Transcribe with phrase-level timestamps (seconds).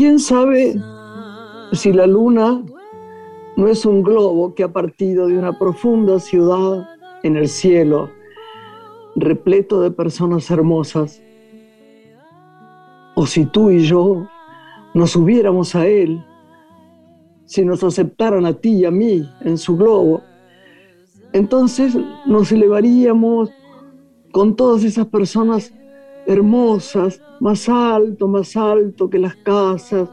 [0.00, 0.80] ¿Quién sabe
[1.72, 2.64] si la luna
[3.58, 6.88] no es un globo que ha partido de una profunda ciudad
[7.22, 8.08] en el cielo,
[9.14, 11.22] repleto de personas hermosas?
[13.14, 14.26] O si tú y yo
[14.94, 16.24] nos subiéramos a él,
[17.44, 20.22] si nos aceptaran a ti y a mí en su globo,
[21.34, 21.94] entonces
[22.24, 23.50] nos elevaríamos
[24.32, 25.74] con todas esas personas
[26.30, 30.08] hermosas, más alto, más alto que las casas,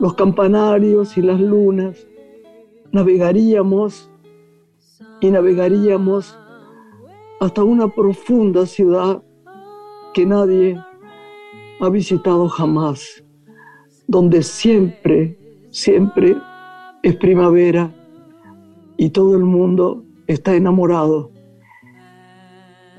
[0.00, 2.06] los campanarios y las lunas.
[2.90, 4.10] Navegaríamos
[5.20, 6.38] y navegaríamos
[7.40, 9.22] hasta una profunda ciudad
[10.14, 10.80] que nadie
[11.80, 13.22] ha visitado jamás,
[14.06, 15.38] donde siempre,
[15.70, 16.34] siempre
[17.02, 17.92] es primavera
[18.96, 21.30] y todo el mundo está enamorado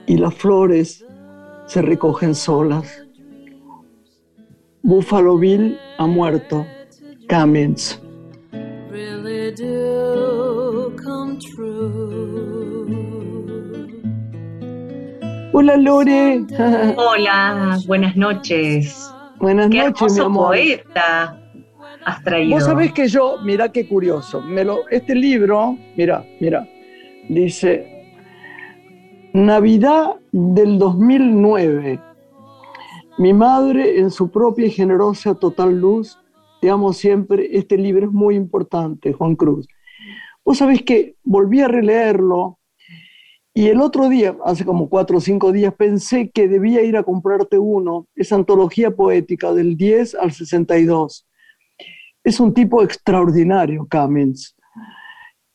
[0.06, 1.07] y las flores
[1.68, 3.04] se recogen solas.
[4.82, 6.66] Buffalo Bill ha muerto.
[7.30, 8.02] Cummins.
[15.52, 16.46] Hola Lore.
[16.98, 19.14] Hola, buenas noches.
[19.40, 20.48] Buenas noches, mi amor.
[20.48, 21.40] poeta
[22.06, 22.56] has traído.
[22.56, 26.68] Vos sabés que yo, mira qué curioso, me lo, este libro, mira, mira,
[27.28, 27.97] dice
[29.34, 32.00] Navidad del 2009.
[33.18, 36.18] Mi madre, en su propia y generosa total luz,
[36.62, 37.50] te amo siempre.
[37.58, 39.68] Este libro es muy importante, Juan Cruz.
[40.46, 42.58] Vos sabés que volví a releerlo
[43.58, 47.02] y el otro día, hace como cuatro o cinco días, pensé que debía ir a
[47.02, 51.28] comprarte uno, esa antología poética del 10 al 62.
[52.24, 54.56] Es un tipo extraordinario, Cummins.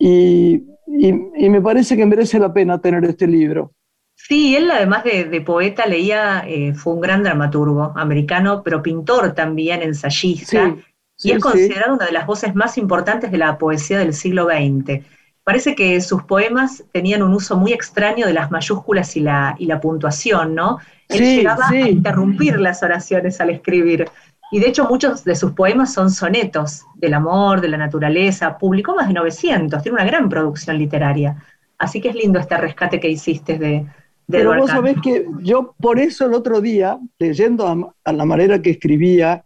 [0.01, 0.65] Y
[0.99, 3.73] y, me parece que merece la pena tener este libro.
[4.15, 9.83] Sí, él además de, poeta leía, eh, fue un gran dramaturgo americano, pero pintor también,
[9.83, 10.77] ensayista,
[11.23, 15.05] y es considerado una de las voces más importantes de la poesía del siglo XX.
[15.45, 19.67] Parece que sus poemas tenían un uso muy extraño de las mayúsculas y la, y
[19.67, 20.79] la puntuación, ¿no?
[21.09, 24.09] Él llegaba a interrumpir las oraciones al escribir.
[24.53, 28.59] Y de hecho muchos de sus poemas son sonetos del amor, de la naturaleza.
[28.59, 31.43] Publicó más de 900, tiene una gran producción literaria.
[31.79, 33.67] Así que es lindo este rescate que hiciste de...
[33.69, 33.87] de
[34.27, 37.67] Pero vos sabés que yo por eso el otro día, leyendo
[38.05, 39.43] a, la manera que escribía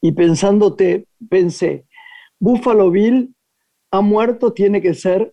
[0.00, 1.84] y pensándote, pensé,
[2.40, 3.32] Buffalo Bill
[3.92, 5.32] ha muerto, tiene que ser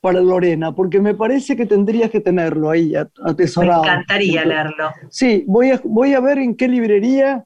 [0.00, 3.82] para Lorena, porque me parece que tendrías que tenerlo ahí atesorado.
[3.82, 4.90] Me encantaría leerlo.
[5.10, 7.44] Sí, voy a, voy a ver en qué librería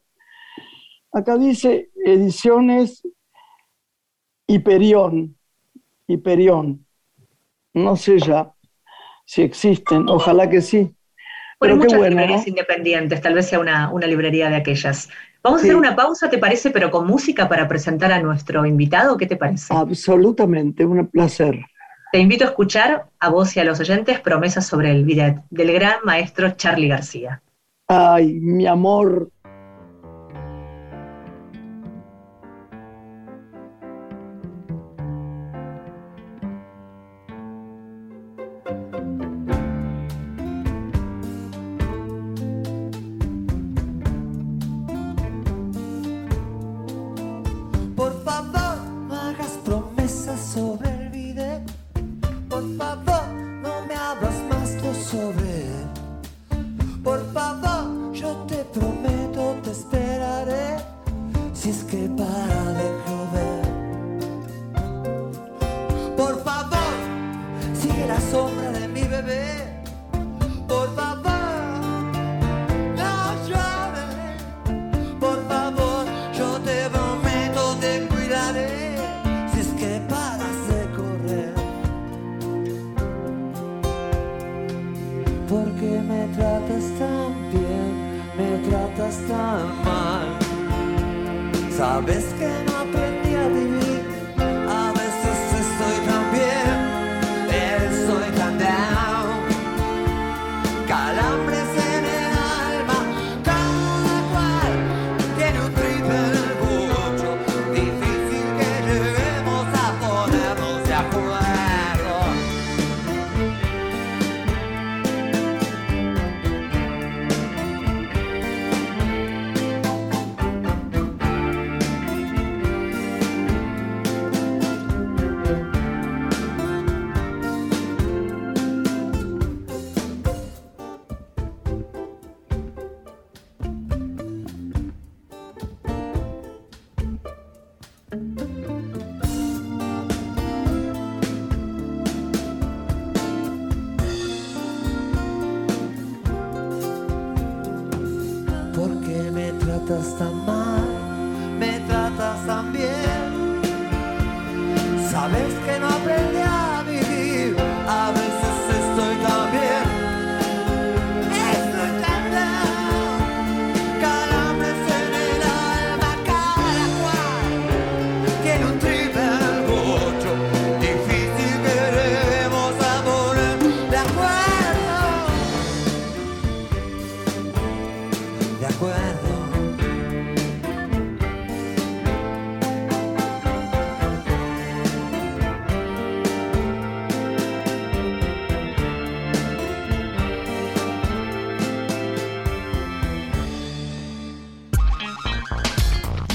[1.13, 3.03] Acá dice ediciones
[4.47, 5.37] Hiperión,
[6.07, 6.85] Hiperión.
[7.73, 8.53] No sé ya
[9.25, 10.95] si existen, ojalá que sí.
[11.59, 15.09] Pero muchas librerías independientes, tal vez sea una, librería de aquellas.
[15.41, 16.71] Vamos a hacer una pausa, ¿te parece?
[16.71, 19.73] Pero con música para presentar a nuestro invitado, ¿qué te parece?
[19.73, 21.59] Absolutamente, un placer.
[22.11, 25.71] Te invito a escuchar a vos y a los oyentes promesas sobre el bidet del
[25.71, 27.41] gran maestro Charlie García.
[27.87, 29.29] Ay, mi amor,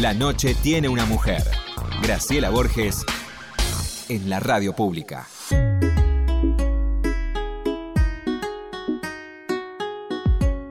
[0.09, 1.43] La noche tiene una mujer.
[2.03, 3.05] Graciela Borges
[4.09, 5.27] en la radio pública.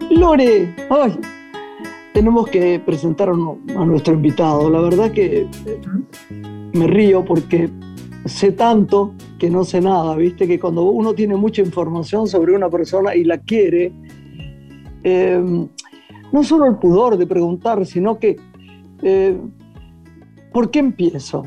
[0.09, 1.19] Lore, ay,
[2.13, 4.69] tenemos que presentar a nu- a nuestro invitado.
[4.69, 5.81] La verdad que eh,
[6.73, 7.69] me río porque
[8.25, 10.47] sé tanto que no sé nada, ¿viste?
[10.47, 13.91] Que cuando uno tiene mucha información sobre una persona y la quiere,
[15.03, 15.67] eh,
[16.31, 18.37] no solo el pudor de preguntar, sino que,
[19.01, 19.37] eh,
[20.53, 21.45] ¿por qué empiezo?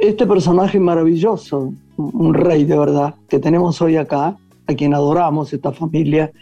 [0.00, 4.36] Este personaje maravilloso, un rey de verdad, que tenemos hoy acá,
[4.66, 6.32] a quien adoramos, esta familia,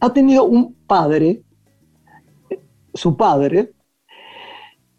[0.00, 1.42] ha tenido un padre,
[2.94, 3.72] su padre,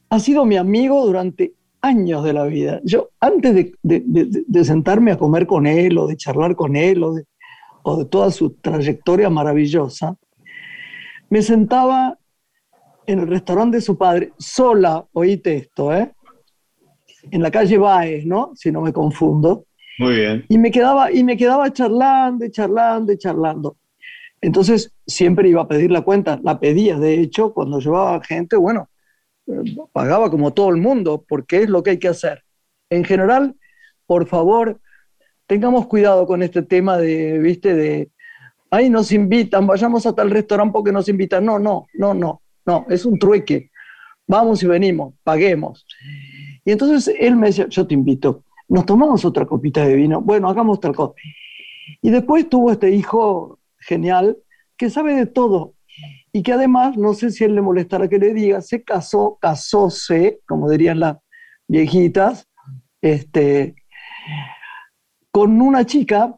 [0.10, 2.81] ha sido mi amigo durante años de la vida.
[2.83, 7.25] Yo, antes de, sentarme a comer con él o de charlar con él o de,
[7.83, 10.18] o toda su trayectoria maravillosa,
[11.30, 12.18] me sentaba
[13.07, 16.12] en el restaurante de su padre, sola, oíte esto, ¿eh?
[17.31, 18.51] en la calle Baez, ¿no?
[18.56, 19.65] Si no me confundo.
[20.00, 20.45] Muy bien.
[20.50, 23.77] Y me quedaba, y me quedaba charlando, y charlando, y charlando.
[24.42, 28.89] Entonces siempre iba a pedir la cuenta, la pedía, de hecho, cuando llevaba gente, bueno,
[29.48, 32.44] eh, pagaba como todo el mundo, porque es lo que hay que hacer.
[32.89, 33.56] En general,
[34.06, 34.80] por favor,
[35.48, 38.12] tengamos cuidado con este tema de, viste, de,
[38.69, 41.44] ahí nos invitan, vayamos a tal restaurante porque nos invitan.
[41.44, 43.72] No, no, no, no, no, es un trueque.
[44.28, 45.86] Vamos y venimos, paguemos.
[46.66, 50.50] Y entonces él me decía, yo te invito, nos tomamos otra copita de vino, bueno,
[50.50, 51.14] hagamos tal cosa.
[52.02, 54.38] Y después tuvo este hijo genial
[54.75, 55.74] que sabe de todo
[56.34, 60.42] y que además, no sé si él le molestará que le diga, se casó, casóse,
[60.46, 61.18] como dirían las
[61.68, 62.50] viejitas,
[63.02, 63.75] este,
[65.31, 66.36] con una chica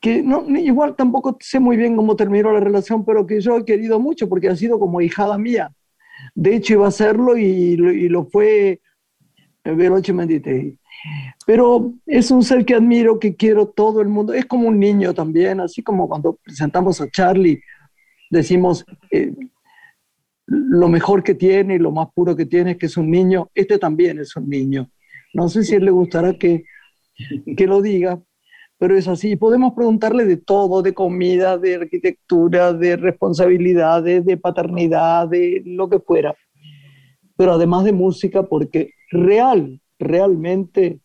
[0.00, 3.64] que no, igual tampoco sé muy bien cómo terminó la relación, pero que yo he
[3.64, 5.72] querido mucho porque ha sido como hijada mía.
[6.34, 8.80] De hecho, iba a hacerlo y, y lo fue
[9.64, 10.78] Menditegui.
[11.46, 14.32] Pero es un ser que admiro, que quiero todo el mundo.
[14.32, 17.60] Es como un niño también, así como cuando presentamos a Charlie,
[18.30, 19.34] decimos eh,
[20.46, 23.50] lo mejor que tiene y lo más puro que tiene es que es un niño.
[23.54, 24.90] Este también es un niño.
[25.32, 26.64] No sé si él le gustará que,
[27.56, 28.20] que lo diga,
[28.80, 29.36] pero es así.
[29.36, 36.00] Podemos preguntarle de todo, de comida, de arquitectura, de responsabilidades, de paternidad, de lo que
[36.00, 36.34] fuera.
[37.36, 40.98] Pero además de música, porque real, realmente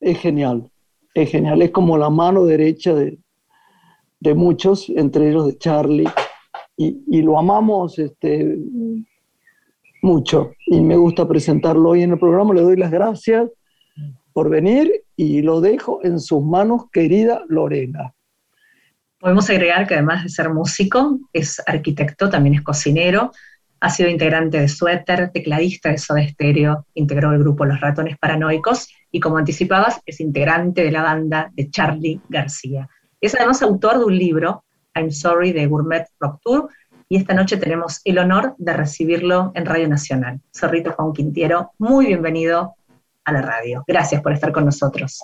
[0.00, 0.70] es genial.
[1.12, 1.60] Es genial.
[1.60, 3.18] Es como la mano derecha de,
[4.20, 6.08] de muchos, entre ellos de Charlie.
[6.78, 8.56] Y, y lo amamos este,
[10.00, 10.52] mucho.
[10.64, 12.54] Y me gusta presentarlo hoy en el programa.
[12.54, 13.50] Le doy las gracias
[14.34, 18.12] por venir y lo dejo en sus manos, querida Lorena.
[19.18, 23.30] Podemos agregar que además de ser músico, es arquitecto, también es cocinero,
[23.80, 28.88] ha sido integrante de Suéter, tecladista de Soda Stereo, integró el grupo Los Ratones Paranoicos
[29.10, 32.88] y como anticipabas, es integrante de la banda de Charlie García.
[33.20, 34.64] Es además autor de un libro,
[34.96, 36.68] I'm Sorry, de Gourmet Rock Tour,
[37.08, 40.40] y esta noche tenemos el honor de recibirlo en Radio Nacional.
[40.52, 42.74] Zorrito Juan Quintiero, muy bienvenido
[43.24, 43.84] a la radio.
[43.86, 45.22] Gracias por estar con nosotros.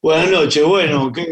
[0.00, 1.26] Buenas noches, bueno, qué,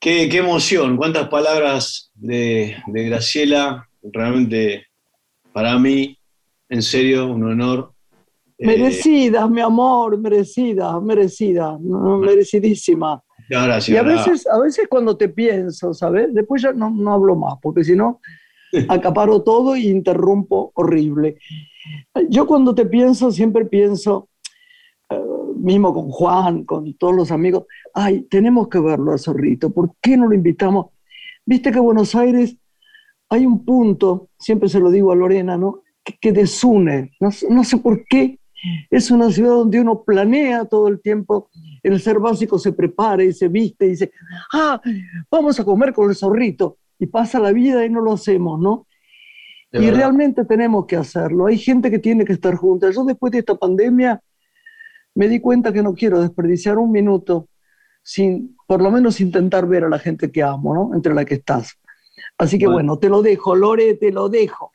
[0.00, 4.86] qué, qué emoción, cuántas palabras de, de Graciela, realmente
[5.52, 6.18] para mí,
[6.68, 7.92] en serio, un honor.
[8.58, 13.22] Eh, Merecidas, mi amor, merecida, merecida, no, merecidísima.
[13.48, 13.88] muchas gracias.
[13.88, 16.34] Y a veces, a veces cuando te pienso, ¿sabes?
[16.34, 18.20] Después ya no, no hablo más, porque si no,
[18.88, 21.38] acaparo todo y interrumpo horrible.
[22.28, 24.28] Yo cuando te pienso, siempre pienso,
[25.10, 25.20] eh,
[25.56, 30.16] mismo con Juan, con todos los amigos, ay, tenemos que verlo a Zorrito, ¿por qué
[30.16, 30.86] no lo invitamos?
[31.46, 32.56] Viste que Buenos Aires
[33.30, 35.82] hay un punto, siempre se lo digo a Lorena, ¿no?
[36.20, 38.38] Que, desune, no, no sé por qué.
[38.90, 41.48] Es una ciudad donde uno planea todo el tiempo,
[41.82, 44.10] el ser básico se prepara y se viste y dice,
[44.52, 44.80] ah,
[45.30, 46.78] vamos a comer con el zorrito.
[46.98, 48.86] Y pasa la vida y no lo hacemos, ¿no?
[49.70, 49.98] De y verdad.
[49.98, 51.46] realmente tenemos que hacerlo.
[51.46, 52.90] Hay gente que tiene que estar junta.
[52.90, 54.20] Yo después de esta pandemia
[55.14, 57.48] me di cuenta que no quiero desperdiciar un minuto
[58.02, 60.94] sin, por lo menos intentar ver a la gente que amo, ¿no?
[60.94, 61.78] Entre la que estás.
[62.38, 62.76] Así que Bueno.
[62.94, 64.72] bueno, te lo dejo, Lore, te lo dejo.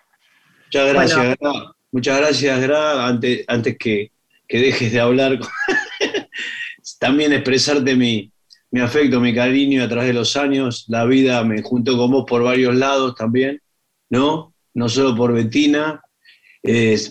[0.68, 1.36] Muchas gracias, Bueno.
[1.40, 1.72] Gra.
[1.92, 3.08] Muchas gracias, Gra.
[3.08, 4.12] Antes, antes que,
[4.48, 5.40] que dejes de hablar,
[7.00, 8.33] también expresarte mi,
[8.74, 10.86] mi afecto, mi cariño a través de los años.
[10.90, 13.62] La vida me juntó con vos por varios lados también,
[14.10, 14.54] ¿no?
[14.74, 16.02] No solo por Betina.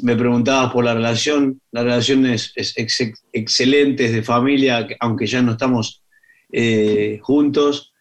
[0.02, 1.60] Me preguntabas por la relación.
[1.70, 6.02] La relación es, es ex- excelente, es de familia, aunque ya no estamos
[6.50, 7.92] eh, juntos,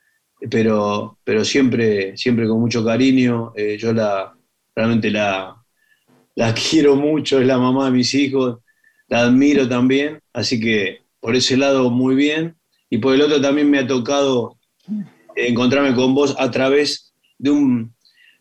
[0.50, 1.18] pero,
[2.16, 3.54] siempre con mucho cariño.
[3.56, 4.34] Eh, yo la,
[4.76, 5.56] realmente la,
[6.36, 8.60] la quiero mucho, es la mamá de mis hijos,
[9.08, 12.56] la admiro también, así que por ese lado muy bien.
[12.94, 14.58] Y por el otro también me ha tocado
[15.36, 17.96] encontrarme con vos a través de un,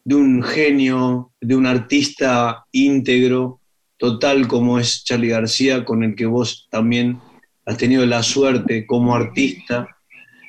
[0.04, 3.61] de un genio, de un artista íntegro,
[3.97, 7.21] total como es Charlie García, con el que vos también
[7.64, 9.87] has tenido la suerte como artista,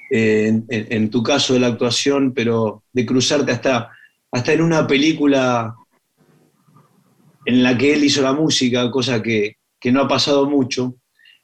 [0.10, 3.92] eh, en, tu caso de la actuación, pero de cruzarte hasta,
[4.32, 5.76] hasta en una película
[7.46, 10.96] en la que él hizo la música, cosa que, que no ha pasado mucho,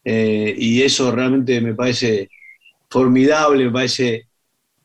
[0.04, 2.30] eh, y eso realmente me parece
[2.90, 4.28] formidable, me parece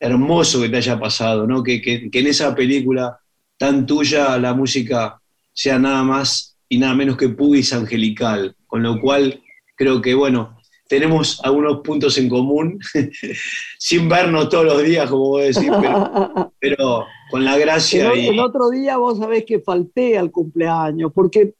[0.00, 1.62] hermoso que te haya pasado, ¿no?
[1.62, 3.18] que, que- que en esa película
[3.56, 5.20] tan tuya la música
[5.52, 9.40] sea nada más y nada menos que pubis angelical, con lo cual
[9.76, 10.56] creo que, bueno,
[10.88, 12.78] tenemos algunos puntos en común,
[13.78, 18.26] sin vernos todos los días, como vos decís, pero, pero con la gracia El, y...
[18.28, 21.54] el otro día vos sabés que falté al cumpleaños porque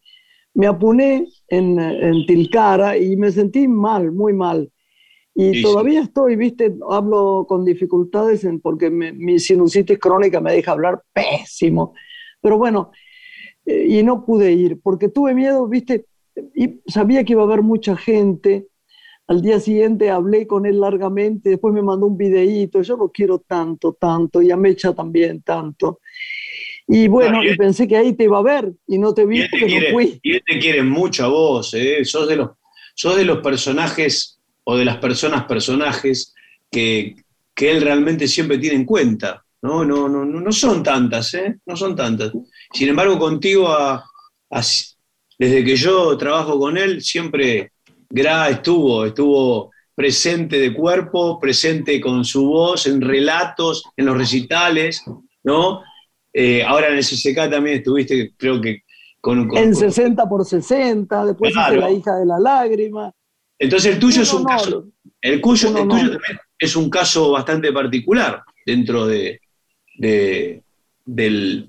[0.54, 4.70] me apuné en, en Tilcara y me sentí mal, muy mal.
[5.34, 10.52] Y Sí, todavía estoy, viste, hablo con dificultades en- porque me- mi sinusitis crónica me
[10.52, 11.94] deja hablar pésimo.
[12.40, 12.90] Pero bueno,
[13.66, 16.06] eh, y no pude ir porque tuve miedo, viste,
[16.54, 18.68] y sabía que iba a haber mucha gente.
[19.28, 23.38] Al día siguiente hablé con él largamente, después me mandó un videíto, yo lo quiero
[23.38, 26.00] tanto, tanto, y a Mecha también tanto.
[26.88, 29.42] Y bueno, No, y pensé que ahí te iba a ver y no te vi
[29.50, 30.20] porque no fui.
[30.22, 32.04] y él te quiere mucho a vos, ¿eh?
[32.04, 32.50] sos, de los,
[32.94, 36.34] sos de los personajes o de las personas personajes
[36.70, 37.16] que,
[37.54, 39.44] que él realmente siempre tiene en cuenta.
[39.62, 41.58] No, no, no, no, no son tantas, ¿eh?
[41.66, 42.32] no son tantas.
[42.72, 44.04] Sin embargo, contigo, a-
[44.50, 44.62] a-
[45.38, 47.72] desde que yo trabajo con él, siempre
[48.10, 55.02] Gra estuvo, estuvo presente de cuerpo, presente con su voz, en relatos, en los recitales,
[55.44, 55.82] ¿no?
[56.32, 58.82] Eh, ahora en el CCK también estuviste, creo que
[59.20, 59.46] con...
[59.48, 61.74] con- En con- 60 por 60, después Claro.
[61.76, 63.12] hice La hija de la lágrima.
[63.58, 64.88] Entonces el tuyo es un caso,
[65.20, 69.40] el, cuyo, el tuyo también es un caso bastante particular dentro de,
[69.98, 70.62] de-
[71.04, 71.68] del,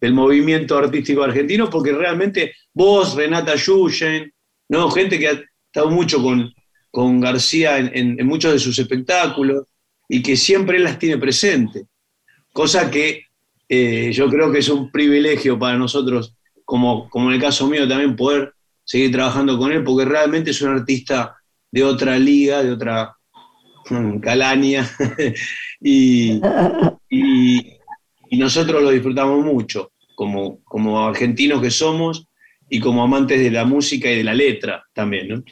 [0.00, 4.32] del movimiento artístico argentino, porque realmente vos, Renata Yuyen,
[4.68, 4.90] ¿no?
[4.90, 5.32] gente que ha
[5.66, 6.52] estado mucho con,
[6.90, 9.66] con García en, en- en muchos de sus espectáculos
[10.08, 11.84] y que siempre las tiene presente,
[12.52, 13.24] cosa que
[13.68, 17.86] eh, yo creo que es un privilegio para nosotros, como, como en el caso mío
[17.88, 18.52] también, poder
[18.90, 21.36] seguir trabajando con él, porque realmente es un artista
[21.70, 23.14] de otra liga, de otra
[23.88, 24.84] mm, calaña,
[25.80, 26.40] y,
[28.32, 32.26] nosotros lo disfrutamos mucho, como, como argentinos que somos
[32.68, 35.44] y como amantes de la música y de la letra también.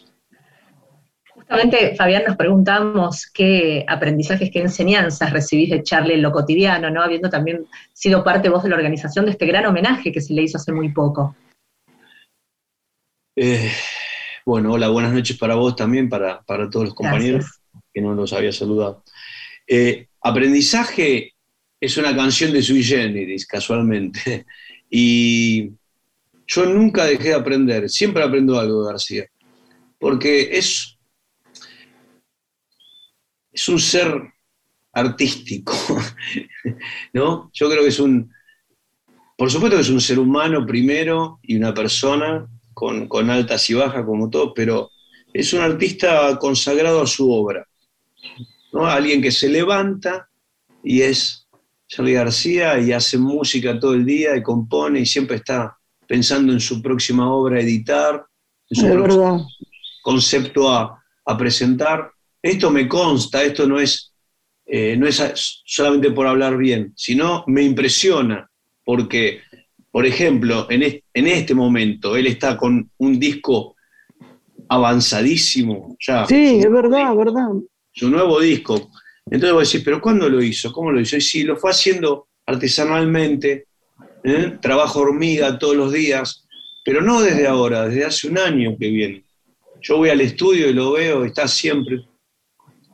[1.32, 7.02] Justamente, Fabián, nos preguntamos qué aprendizajes, qué enseñanzas recibís de Charlie en lo cotidiano, ¿no?
[7.02, 10.42] Habiendo también sido parte vos de la organización de este gran homenaje que se le
[10.42, 11.36] hizo hace muy poco.
[13.40, 13.70] Eh,
[14.44, 17.84] bueno, hola, buenas noches para vos también, para, para todos los compañeros Gracias.
[17.94, 19.04] que no los había saludado.
[19.64, 21.34] Eh, aprendizaje
[21.80, 24.44] es una canción de Sui Generis, casualmente,
[24.90, 25.70] y
[26.48, 29.26] yo nunca dejé de aprender, siempre aprendo algo de García,
[30.00, 30.98] porque es,
[33.52, 34.20] es un ser
[34.92, 35.74] artístico,
[37.12, 37.52] ¿no?
[37.52, 38.32] Yo creo que es un,
[39.36, 43.74] por supuesto que es un ser humano primero y una persona con, con altas y
[43.74, 44.92] bajas como todo, pero
[45.32, 47.66] es un artista consagrado a su obra,
[48.72, 48.86] ¿no?
[48.86, 50.28] Alguien que se levanta
[50.84, 51.48] y es
[51.88, 56.60] Charlie García y hace música todo el día y compone y siempre está pensando en
[56.60, 58.24] su próxima obra a editar,
[58.70, 59.40] en su verdad.
[60.02, 62.12] concepto a, a presentar.
[62.40, 64.12] Esto me consta, esto no es,
[64.66, 65.20] eh, no es
[65.66, 68.48] solamente por hablar bien, sino me impresiona,
[68.84, 69.40] porque,
[69.90, 73.74] por ejemplo, en, es- en este momento él está con un disco
[74.68, 76.26] avanzadísimo, ya.
[76.26, 77.48] Sí, es verdad, verdad.
[77.92, 78.90] su nuevo disco,
[79.30, 80.72] Entonces vos decís, ¿pero cuándo lo hizo?
[80.72, 81.16] ¿Cómo lo hizo?
[81.16, 83.66] Y sí, lo fue haciendo artesanalmente,
[84.24, 84.58] ¿eh?
[84.60, 86.46] trabajo hormiga todos los días,
[86.84, 89.24] pero no desde ahora, desde hace un año que viene.
[89.82, 92.04] Yo voy al estudio y lo veo, está siempre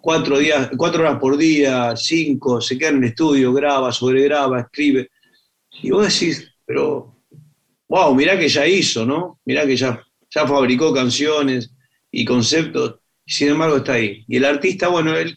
[0.01, 5.09] cuatro, días, cuatro horas por día, cinco, se queda en el estudio, graba, sobregraba, escribe.
[5.83, 7.17] Y vos decís, pero,
[7.89, 9.41] wow, mirá que ya hizo, ¿no?
[9.45, 11.75] Mirá que ya, ya fabricó canciones
[12.11, 14.25] y conceptos, y sin embargo está ahí.
[14.29, 15.37] Y el artista, bueno, él,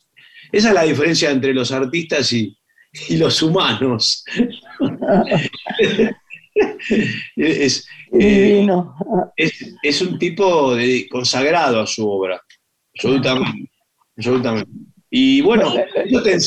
[0.52, 2.58] esa es la diferencia entre los artistas y,
[3.10, 4.24] y los humanos.
[7.36, 8.68] es, eh,
[9.36, 12.42] es, es, un tipo de, consagrado a su obra,
[12.94, 13.72] absolutamente.
[14.16, 14.72] absolutamente.
[15.10, 16.38] Y bueno, eso te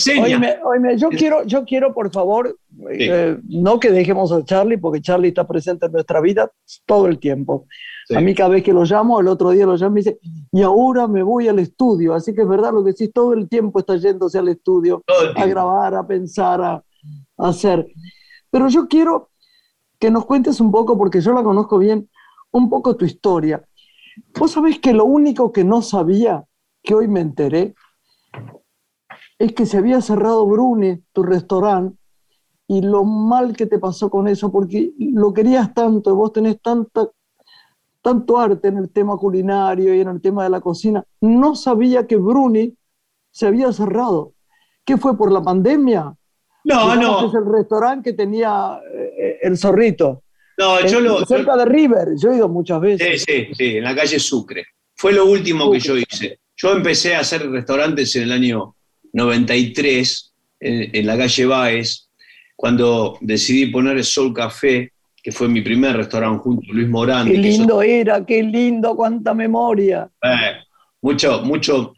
[0.63, 3.09] oíme, yo, quiero, yo quiero, por favor, sí.
[3.11, 6.51] eh, no que dejemos a Charlie, porque Charlie está presente en nuestra vida
[6.87, 7.67] todo el tiempo.
[8.07, 8.15] Sí.
[8.17, 10.19] A mí cada vez que lo llamo, el otro día lo llamo y dice,
[10.53, 12.15] y ahora me voy al estudio.
[12.15, 15.03] Así que es verdad lo que decís, todo el tiempo está yéndose al estudio
[15.37, 17.87] a grabar, a pensar, a, a hacer.
[18.51, 19.31] Pero yo quiero
[19.99, 22.09] que nos cuentes un poco, porque yo la conozco bien,
[22.51, 23.63] un poco tu historia.
[24.39, 26.45] Vos sabés que lo único que no sabía,
[26.83, 27.75] que hoy me enteré,
[29.39, 31.97] es que se había cerrado Bruni, tu restaurante,
[32.71, 37.09] y lo mal que te pasó con eso, porque lo querías tanto, vos tenés tanta,
[38.01, 41.05] tanto arte en el tema culinario y en el tema de la cocina.
[41.21, 42.73] No sabía que Bruni
[43.33, 44.35] se había cerrado.
[44.85, 46.15] ¿Qué fue por la pandemia?
[46.63, 47.27] No, no.
[47.27, 50.23] Es el restaurante que tenía eh, el zorrito.
[50.57, 51.27] No, yo lo.
[51.27, 53.25] Cerca de River, yo he ido muchas veces.
[53.25, 54.65] Sí, sí, sí, en la calle Sucre.
[54.95, 55.79] Fue lo último Sucre.
[55.81, 56.39] que yo hice.
[56.55, 58.77] Yo empecé a hacer restaurantes en el año
[59.13, 62.10] 93, en, en la calle Baez,
[62.61, 64.93] cuando decidí poner el Sol Café,
[65.23, 67.27] que fue mi primer restaurante junto a Luis Morán.
[67.27, 70.11] Qué lindo era, qué lindo, cuánta memoria.
[70.23, 70.59] Eh,
[71.01, 71.95] mucho, mucho,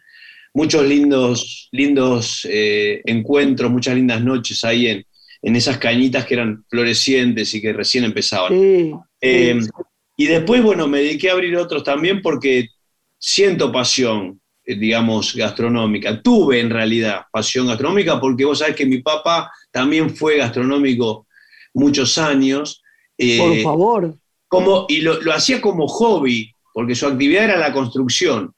[0.55, 5.05] muchos lindos, lindos eh, encuentros, muchas lindas noches ahí en,
[5.42, 8.53] en, esas cañitas que eran florecientes y que recién empezaban.
[8.53, 9.68] Sí, eh, sí.
[10.16, 12.68] Y después, bueno, me dediqué a abrir otros también porque
[13.18, 16.20] siento pasión, digamos, gastronómica.
[16.22, 21.27] Tuve en realidad pasión gastronómica porque vos sabés que mi papá también fue gastronómico
[21.75, 22.83] muchos años.
[23.18, 24.14] Eh, Por favor.
[24.48, 28.55] Como, y lo, lo, hacía como hobby, porque su actividad era la construcción.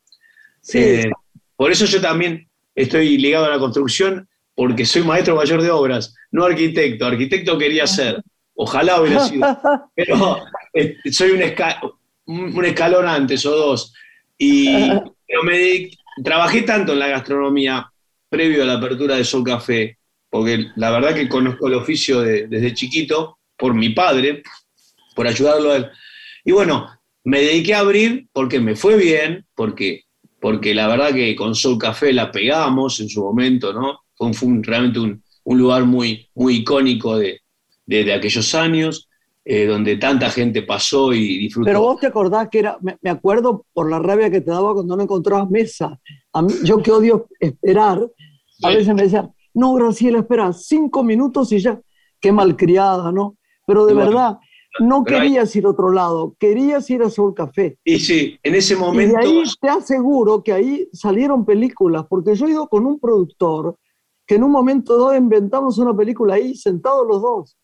[0.60, 0.78] Sí.
[0.78, 1.10] Eh,
[1.56, 6.14] por eso yo también estoy ligado a la construcción, porque soy maestro mayor de obras,
[6.30, 7.06] no arquitecto.
[7.06, 8.22] Arquitecto quería ser,
[8.54, 9.46] ojalá hubiera sido,
[9.94, 10.38] pero
[10.72, 11.80] eh, soy un, esca
[12.26, 13.92] un, escalón antes o dos.
[14.38, 14.88] Y
[15.34, 15.90] pero me
[16.22, 17.90] trabajé tanto en la gastronomía
[18.28, 19.98] previo a la apertura de Sol Café,
[20.30, 24.42] porque la verdad que conozco el oficio de, desde chiquito, por mi padre,
[25.16, 25.90] por ayudarlo a él.
[26.44, 26.88] Y bueno,
[27.24, 30.04] me dediqué a abrir porque me fue bien, porque
[30.40, 34.00] porque la verdad que con Sol Café la pegamos en su momento, ¿no?
[34.14, 37.40] Fue, un, un, realmente un, un, lugar muy, muy icónico de,
[37.86, 39.08] de aquellos años,
[39.44, 41.66] eh, donde tanta gente pasó y disfrutó.
[41.66, 44.72] Pero vos te acordás que era, me, me, acuerdo por la rabia que te daba
[44.72, 46.00] cuando no encontrabas mesa.
[46.32, 47.98] A mí, yo que odio esperar,
[48.62, 48.76] a sí.
[48.76, 51.80] veces me decían, no, Graciela, espera, cinco minutos y ya,
[52.20, 53.36] qué malcriada, ¿no?
[53.66, 54.38] Pero de bueno, verdad,
[54.80, 57.78] no querías ir a otro lado, querías ir a Sol Café.
[57.84, 59.20] Y sí, en ese momento.
[59.20, 62.98] Y de ahí te aseguro que ahí salieron películas, porque yo he ido con un
[62.98, 63.76] productor
[64.26, 67.56] que en un momento dado inventamos una película ahí, sentados los dos.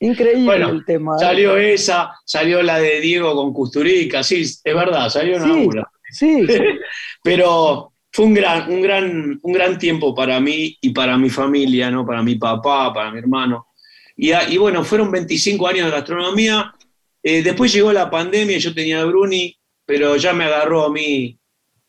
[0.00, 1.16] Increíble bueno, el tema.
[1.16, 1.20] ¿eh?
[1.20, 6.46] Salió esa, salió la de Diego con Custurica, sí, es verdad, salió una sí.
[6.46, 6.46] Sí.
[7.22, 11.90] Pero fue un gran, un, gran, un gran tiempo para mí y para mi familia,
[11.90, 12.04] ¿no?
[12.04, 13.68] para mi papá, para mi hermano
[14.16, 16.74] y, y, bueno, fueron 25 años de gastronomía.
[17.22, 21.38] Eh, después llegó la pandemia, yo tenía Bruni, pero ya me agarró a mí,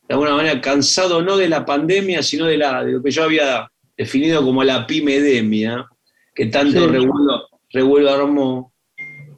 [0.07, 3.23] de alguna manera, cansado no de la pandemia, sino de, la, de lo que yo
[3.23, 5.85] había definido como la pimedemia,
[6.33, 6.87] que tanto sí.
[6.87, 7.42] revuelo,
[7.73, 8.73] revuelo armó.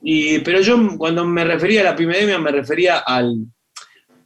[0.03, 3.47] Y, pero yo cuando me refería a la pimedemia me refería al,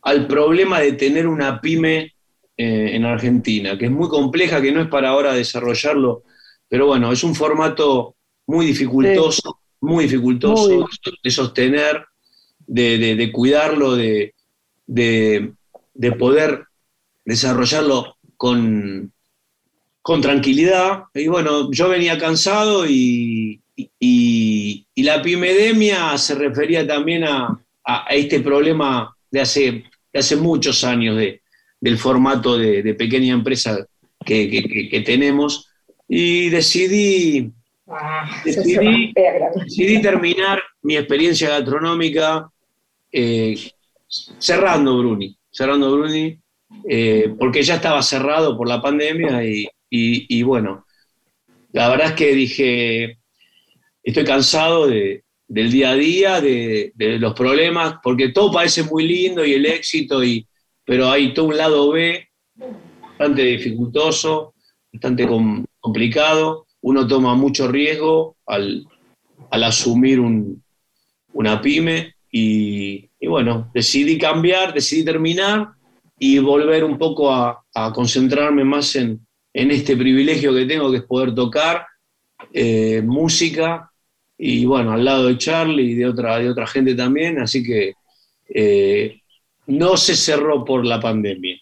[0.01, 2.13] al problema de tener una pyme
[2.57, 6.23] eh, en Argentina, que es muy compleja, que no es para ahora desarrollarlo,
[6.67, 8.15] pero bueno, es un formato
[8.47, 9.77] muy dificultoso, sí.
[9.79, 10.85] muy dificultoso muy.
[11.23, 12.05] de sostener,
[12.59, 14.33] de, de, de cuidarlo, de,
[14.85, 16.65] de, poder
[17.23, 19.13] desarrollarlo con,
[20.01, 21.03] con, tranquilidad.
[21.13, 23.61] Y bueno, yo venía cansado y,
[23.99, 30.35] y, y la pimedemia se refería también a, a, este problema de hace, de hace
[30.35, 31.41] muchos años de,
[31.79, 33.85] del formato de, pequeña empresa
[34.25, 35.67] que, que, que tenemos.
[36.07, 37.53] Y decidí
[37.91, 39.13] Ah, decidí,
[39.55, 42.47] decidí, terminar mi experiencia gastronómica
[43.11, 43.57] eh,
[44.07, 46.37] cerrando Bruni, cerrando Bruni,
[46.87, 50.85] eh, porque ya estaba cerrado por la pandemia y, y, bueno,
[51.71, 53.18] la verdad es que dije,
[54.09, 59.53] estoy cansado del día a día, de, los problemas, porque todo parece muy lindo y
[59.53, 60.47] el éxito, y,
[60.85, 62.27] pero hay todo un lado B
[63.01, 64.53] bastante dificultoso,
[64.91, 65.27] bastante
[65.79, 66.65] complicado.
[66.81, 68.87] Uno toma mucho riesgo al,
[69.51, 70.19] asumir
[71.33, 75.69] una pyme y, bueno, decidí cambiar, decidí terminar
[76.17, 81.35] y volver un poco a, concentrarme más en, este privilegio que tengo, que es poder
[81.35, 81.85] tocar
[82.53, 83.88] eh, música
[84.41, 87.95] y bueno, al lado de Charlie y de otra, de otra gente también, así que
[88.47, 89.21] eh,
[89.67, 91.59] no se cerró por la pandemia.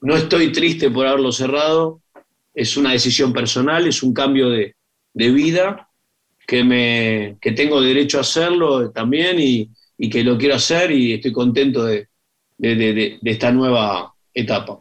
[0.00, 2.00] No estoy triste por haberlo cerrado,
[2.54, 4.74] es una decisión personal, es un cambio de,
[5.12, 5.90] vida
[6.46, 9.70] que, me, que tengo derecho a hacerlo también y,
[10.10, 12.08] que lo quiero hacer y estoy contento de,
[13.22, 14.80] esta nueva etapa.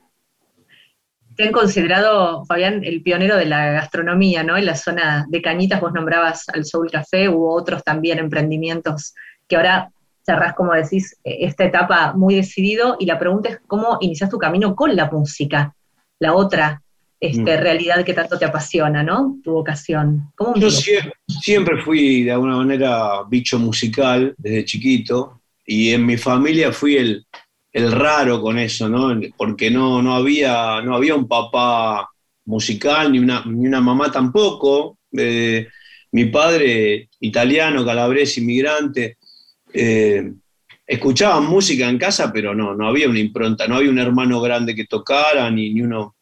[1.36, 4.58] Te han considerado, Fabián, el pionero de la gastronomía, ¿no?
[4.58, 9.14] En la zona de Cañitas vos nombrabas al Soul Café, hubo otros también emprendimientos
[9.48, 9.90] que ahora
[10.26, 14.76] cerrás, como decís, esta etapa muy decidido y la pregunta es cómo inicias tu camino
[14.76, 15.76] con la música,
[16.20, 16.82] la otra
[17.20, 17.62] este, mm.
[17.62, 19.38] realidad que tanto te apasiona, ¿no?
[19.44, 20.32] Tu vocación.
[20.56, 26.98] Yo siempre, fui de alguna manera bicho musical desde chiquito y en mi familia fui
[26.98, 27.26] el,
[27.74, 29.20] raro con eso, ¿no?
[29.36, 32.10] Porque no, no, había, no había un papá
[32.46, 35.00] musical ni una, ni una mamá tampoco.
[35.12, 35.68] Eh,
[36.12, 39.18] mi padre, italiano, calabrés, inmigrante,
[39.74, 40.32] eh,
[40.86, 44.76] escuchaban música en casa, pero no, no había una impronta, no había un hermano grande
[44.76, 46.16] que tocara, ni, ni uno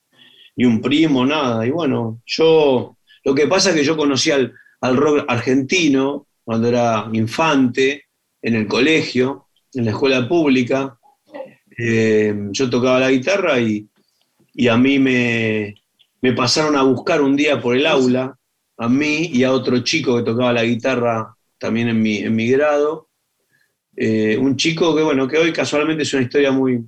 [0.55, 1.65] ni un primo, nada.
[1.65, 7.07] Y bueno, yo, lo que pasa es que yo conocí al, rock argentino cuando era
[7.13, 8.05] infante,
[8.41, 10.97] en el colegio, en la escuela pública.
[11.83, 13.87] Eh, yo tocaba la guitarra y,
[14.69, 15.73] a mí me,
[16.35, 18.37] pasaron a buscar un día por el aula,
[18.77, 22.47] a mí y a otro chico que tocaba la guitarra también en mi, en mi
[22.49, 23.09] grado.
[23.95, 26.85] Eh, un chico que, bueno, que hoy casualmente es una historia muy,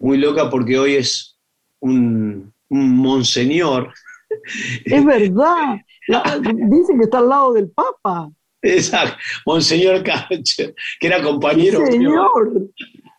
[0.00, 1.36] muy loca porque hoy es
[1.80, 3.92] un, un monseñor.
[4.86, 5.76] Es verdad,
[6.08, 8.30] dicen que está al lado del Papa.
[8.64, 11.84] Exacto, Monseñor que era compañero.
[11.86, 12.70] señor,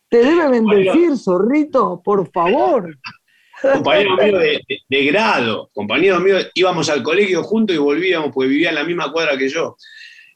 [0.08, 2.96] te debe bendecir, zorrito, por favor.
[3.62, 8.74] Compañero mío de, grado, compañero mío, íbamos al colegio juntos y volvíamos, porque vivía en
[8.74, 9.76] la misma cuadra que yo.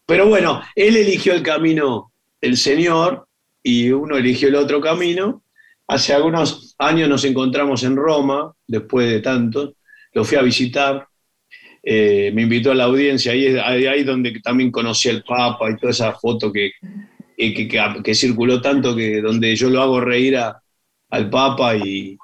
[0.07, 3.27] Pero bueno, él eligió el camino el Señor
[3.63, 5.43] y uno eligió el otro camino
[5.91, 9.75] Hace algunos años nos encontramos en Roma, después de tanto,
[10.13, 11.05] lo fui a visitar,
[11.83, 15.77] eh, me invitó a la audiencia, ahí es ahí donde también conocí al Papa y
[15.77, 16.71] toda esa foto que,
[18.03, 22.19] que, circuló tanto, que donde yo lo hago reír al Papa y,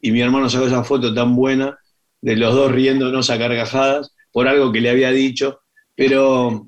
[0.00, 1.78] mi hermano sacó esa foto tan buena
[2.20, 5.60] de los dos riéndonos a carcajadas por algo que le había dicho,
[5.94, 6.64] pero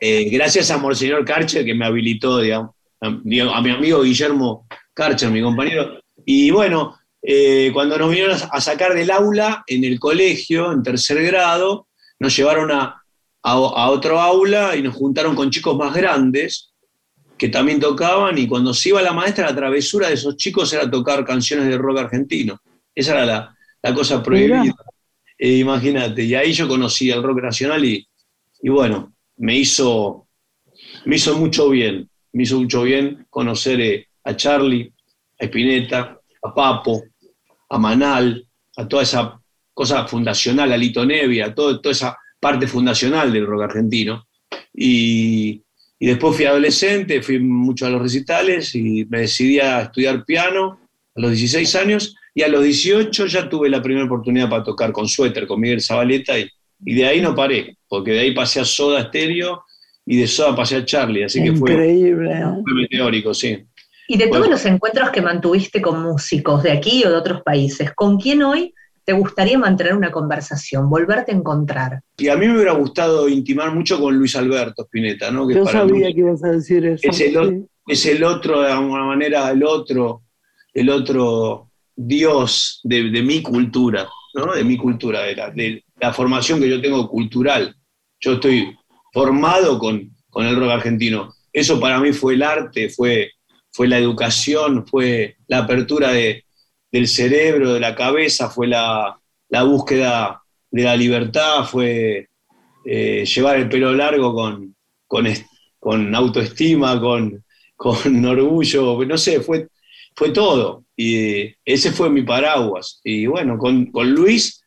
[0.00, 6.00] eh, gracias a Monseñor Karcher que me habilitó, a mi amigo Guillermo Karcher, mi compañero.
[6.26, 11.22] Y bueno, eh, cuando nos vinieron a sacar del aula en el colegio, en tercer
[11.22, 12.96] grado, nos llevaron a,
[13.42, 16.69] otro aula y nos juntaron con chicos más grandes
[17.40, 20.90] que también tocaban y cuando se iba la maestra, la travesura de esos chicos era
[20.90, 22.60] tocar canciones de rock argentino.
[22.94, 24.74] Esa era la, cosa prohibida.
[25.38, 28.06] Eh, imagínate, y ahí yo conocí el rock nacional y,
[28.64, 30.28] bueno, me hizo,
[31.06, 34.92] me hizo mucho bien, me hizo mucho bien conocer eh, a Charlie,
[35.40, 37.04] a Espineta, a Papo,
[37.70, 39.40] a Manal, a toda esa
[39.72, 44.26] cosa fundacional, a Lito Nevia, a toda esa parte fundacional del rock argentino.
[44.74, 45.62] Y,
[46.06, 50.80] después fui adolescente, fui mucho a los recitales y me decidí a estudiar piano
[51.14, 52.16] a los 16 años.
[52.34, 55.82] Y a los 18 ya tuve la primera oportunidad para tocar con suéter, con Miguel
[55.82, 59.64] Zabaleta y, de ahí no paré, porque de ahí pasé a Soda Stereo
[60.06, 63.58] y de Soda pasé a Charlie, así que fue, fue meteórico, sí.
[64.08, 67.92] Y de todos los encuentros que mantuviste con músicos de aquí o de otros países,
[67.94, 68.72] ¿con quién hoy
[69.10, 72.00] te gustaría mantener una conversación, volverte a encontrar?
[72.16, 75.50] Y a mí me hubiera gustado intimar mucho con Luis Alberto Spinetta, ¿no?
[75.50, 77.10] Yo sabía que ibas a decir eso.
[77.88, 80.22] Es el, otro, de alguna manera, el otro,
[80.72, 84.54] el otro Dios de, mi cultura, ¿no?
[84.54, 87.74] De mi cultura, de la, de la, formación que yo tengo cultural.
[88.20, 88.76] Yo estoy
[89.12, 91.34] formado con, con el rock argentino.
[91.52, 93.32] Eso para mí fue el arte, fue
[93.72, 96.12] fue la educación, fue la apertura
[96.90, 99.18] del cerebro, de la cabeza, fue la,
[99.64, 102.28] búsqueda de la libertad, fue
[102.84, 104.74] eh, llevar el pelo largo con,
[105.78, 107.44] con, autoestima, con,
[107.76, 109.68] con, orgullo, no sé, fue,
[110.14, 110.84] fue todo.
[110.96, 113.00] Y ese fue mi paraguas.
[113.04, 114.62] Y bueno, con, Luis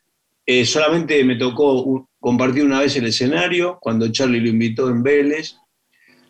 [0.46, 5.58] eh, solamente me tocó compartir una vez el escenario, cuando Charlie lo invitó en Vélez,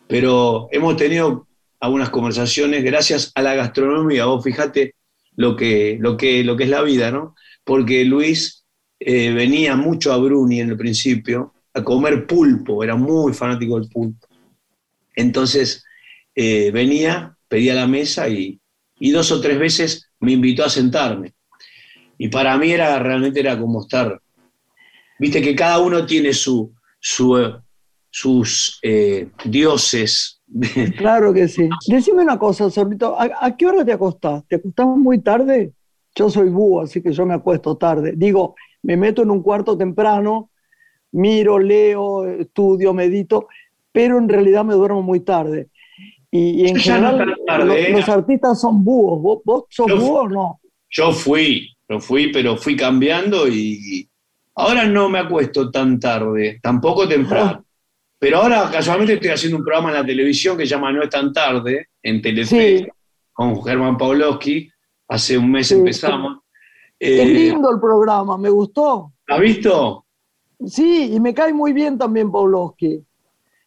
[0.06, 1.46] pero hemos tenido
[1.80, 4.26] algunas conversaciones gracias a la gastronomía.
[4.26, 4.94] Vos fíjate
[5.36, 7.34] lo que, lo que, lo que es la vida, ¿no?
[7.64, 8.64] Porque Luis
[9.00, 13.88] eh, venía mucho a Bruni en el principio a comer pulpo, era muy fanático del
[13.88, 14.28] pulpo.
[15.16, 15.84] Entonces
[16.34, 18.60] eh, venía, pedía la mesa y,
[18.98, 21.34] y dos o tres veces me invitó a sentarme.
[22.16, 24.20] Y para mí era realmente era como estar,
[25.18, 27.56] viste que cada uno tiene su, su, eh,
[28.10, 28.80] sus
[29.44, 30.40] dioses.
[30.96, 31.68] Claro que sí.
[31.88, 34.44] Decime una cosa, Zorrito, ¿a, a qué hora te acostás?
[34.46, 35.72] ¿Te acostás muy tarde?
[36.14, 38.12] Yo soy búho, así que yo me acuesto tarde.
[38.16, 40.50] Digo, me meto en un cuarto temprano,
[41.12, 43.48] miro, leo, estudio, medito,
[43.90, 45.68] pero en realidad me duermo muy tarde.
[46.30, 47.90] Y, y en no general tan tarde, lo- ¿eh?
[47.92, 49.20] los artistas son búhos.
[49.22, 50.60] ¿Vos, vos sos Yo- búho o no?
[50.90, 54.08] Yo fui, yo fui, pero fui cambiando y
[54.54, 57.64] ahora no me acuesto tan tarde, tampoco temprano.
[58.18, 61.10] Pero ahora casualmente estoy haciendo un programa en la televisión que se llama No es
[61.10, 62.86] tan tarde, en Telefe, Sí.
[63.32, 64.70] con Germán Pawlowski.
[65.08, 65.74] Hace un mes Sí.
[65.74, 66.38] empezamos.
[66.98, 69.12] Es Eh, lindo el programa, me gustó.
[69.28, 70.06] ¿Has visto?
[70.64, 73.00] Sí, y me cae muy bien también Pawlowski.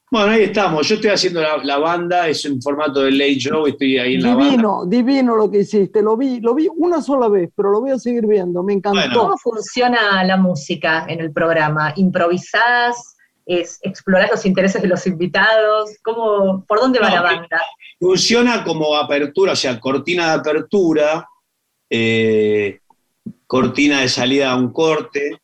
[0.10, 0.88] Bueno, ahí estamos.
[0.88, 4.24] Yo estoy haciendo la, la banda, es en formato de late show, estoy ahí en
[4.24, 4.46] la banda.
[4.46, 6.02] Divino, divino lo que hiciste.
[6.02, 8.64] Lo vi, lo vi una sola vez, pero lo voy a seguir viendo.
[8.64, 9.00] Me encantó.
[9.02, 9.20] Bueno.
[9.20, 11.92] ¿Cómo funciona la música en el programa?
[11.98, 13.17] ¿Improvisás?
[13.48, 15.92] Es, ¿Explorás los intereses de los invitados?
[16.04, 17.62] ¿Cómo, ¿Por dónde va No, la banda?
[18.00, 21.26] Funciona como apertura, o sea, cortina de apertura,
[21.90, 22.80] eh,
[23.48, 25.40] cortina de salida a un corte.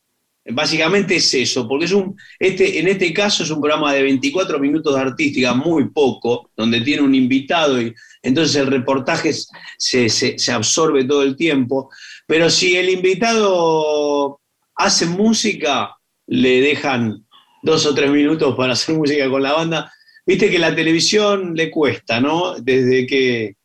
[0.46, 4.60] Básicamente es eso, porque es un, este, en este caso es un programa de 24
[4.60, 9.32] minutos de artística, muy poco, donde tiene un invitado y entonces el reportaje
[9.78, 11.90] se- se absorbe todo el tiempo.
[12.28, 14.42] Pero si el invitado
[14.76, 15.96] hace música,
[16.28, 17.23] le dejan
[17.64, 19.92] dos o tres minutos para hacer música con la banda.
[20.26, 22.56] Viste que la televisión le cuesta, ¿no?
[22.62, 23.56] Desde que,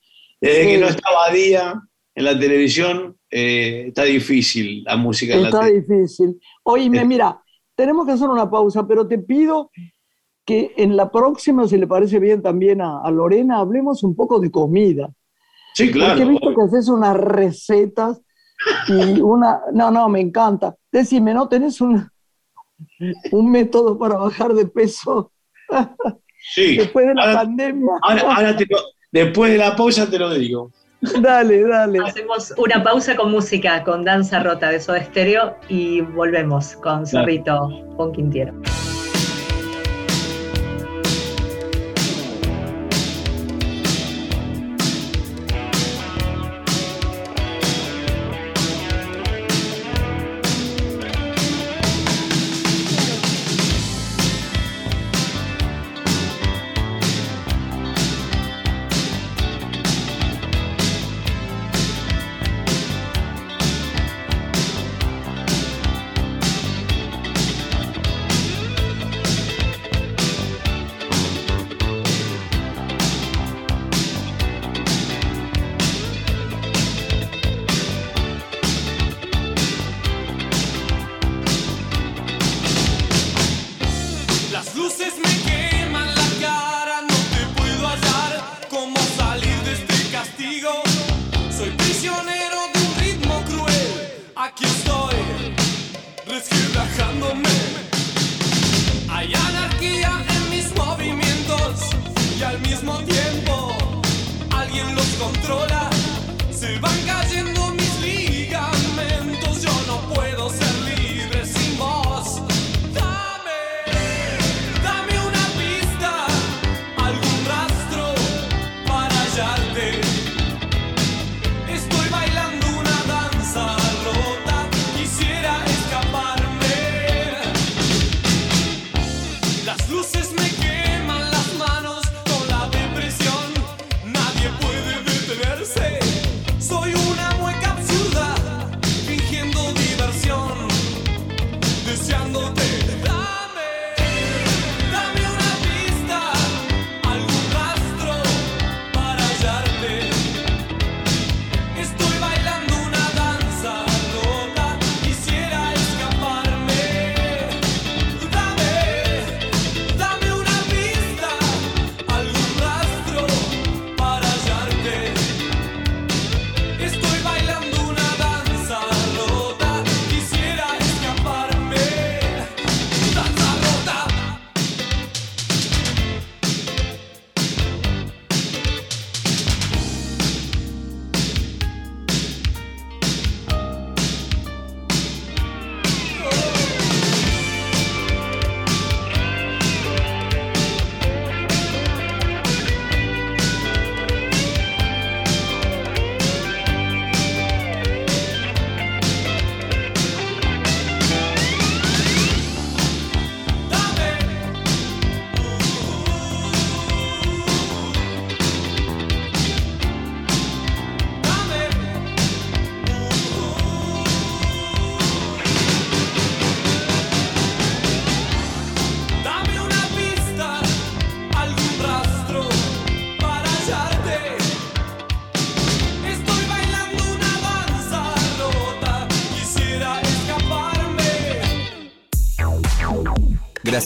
[0.41, 0.69] desde Sí.
[0.71, 1.81] que no estaba día
[2.15, 5.99] en la televisión, eh, está difícil la música en la Está televisión.
[5.99, 6.41] difícil.
[6.65, 7.05] Oíme, Eh.
[7.05, 7.41] mira,
[7.77, 9.71] tenemos que hacer una pausa, pero te pido
[10.45, 14.41] que en la próxima, si le parece bien también a, a Lorena, hablemos un poco
[14.41, 15.11] de comida.
[15.75, 16.15] Sí, claro.
[16.15, 18.21] Porque he visto que haces unas recetas
[18.89, 19.61] y una...
[19.75, 20.75] No, no, me encanta.
[20.91, 22.09] Decime, ¿no tenés un,
[23.33, 25.31] un método para bajar de peso
[26.55, 26.77] Sí.
[26.77, 27.93] después de la Ahora- pandemia?
[28.03, 28.79] ahora- ahora te lo-
[29.13, 30.71] después de la pausa te lo digo.
[31.21, 32.01] Dale, dale.
[32.05, 37.69] Hacemos una pausa con música, con Danza Rota de Soda Stereo y volvemos con Zorrito
[37.97, 38.53] con Quintiero.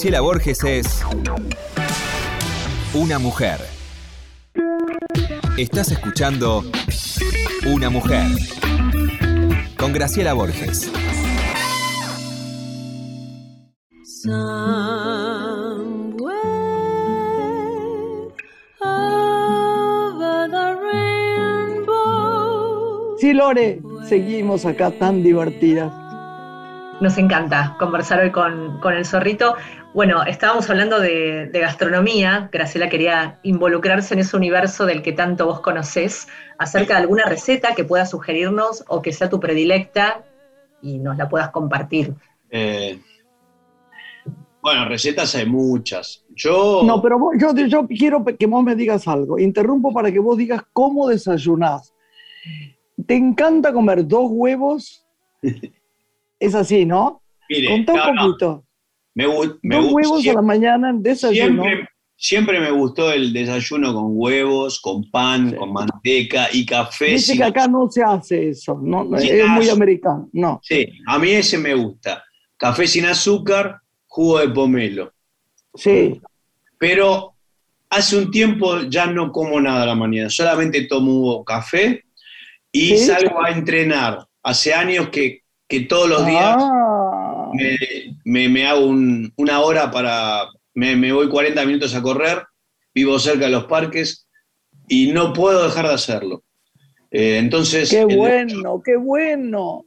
[0.03, 1.05] Graciela Borges es
[2.93, 3.61] una mujer.
[5.57, 6.65] Estás escuchando
[7.73, 8.27] Una mujer
[9.79, 10.91] con Graciela Borges.
[23.21, 26.02] Sí, Lore, seguimos acá tan divertidas.
[27.03, 29.57] Nos encanta conversar hoy con, con el zorrito.
[29.93, 32.49] Bueno, estábamos hablando de, de, gastronomía.
[32.53, 37.75] Graciela quería involucrarse en ese universo del que tanto vos conocés, acerca de alguna receta
[37.75, 40.23] que puedas sugerirnos o que sea tu predilecta
[40.81, 42.15] y nos la puedas compartir.
[42.51, 43.01] Eh,
[44.63, 46.25] bueno, recetas hay muchas.
[46.37, 46.83] Yo.
[46.85, 49.41] No, pero vos, yo, yo quiero que vos me digas algo.
[49.41, 51.93] Interrumpo para que vos digas cómo desayunás.
[53.09, 55.05] ¿Te encanta comer dos huevos?
[56.47, 57.23] Es así, ¿no?
[57.49, 58.65] Mire, Contá no, un poquito.
[59.15, 59.27] Me,
[59.63, 61.63] me Dos huevos a la mañana en desayuno.
[61.63, 65.57] siempre, siempre me gustó el desayuno con huevos, con pan, Sí.
[65.57, 67.07] con manteca y café.
[67.13, 70.29] Dice sin que acá no se hace eso, no, es muy americano.
[70.33, 70.61] No.
[70.63, 72.25] Sí, a mí ese me gusta.
[72.57, 75.13] Café sin azúcar, jugo de pomelo.
[75.75, 76.21] Sí,
[76.79, 77.35] Pero
[77.91, 82.05] hace un tiempo ya no como nada a la mañana, solamente tomo café
[82.73, 82.99] y ¿Sí?
[83.07, 84.27] salgo a entrenar.
[84.43, 85.42] Hace años que,
[85.73, 87.77] que todos los días Ah, me,
[88.25, 92.43] me- me hago un- una hora para, me, me voy 40 minutos a correr,
[92.95, 94.27] vivo cerca de los parques
[94.87, 96.45] y no puedo dejar de hacerlo.
[97.11, 99.87] Eh, entonces, qué el- bueno, qué bueno.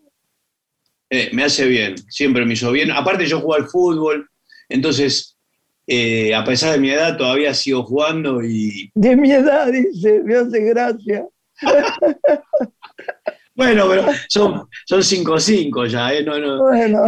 [1.11, 2.89] Eh, me hace bien, siempre me hizo bien.
[2.91, 4.27] Aparte yo juego al fútbol,
[4.69, 5.37] entonces,
[5.85, 8.89] eh, a pesar de mi edad, todavía sigo jugando y...
[8.95, 11.27] De mi edad, dice, me hace gracia.
[13.55, 16.23] Bueno, pero son, son 5-5 ya, ¿eh?
[16.23, 16.99] No, no, Bueno,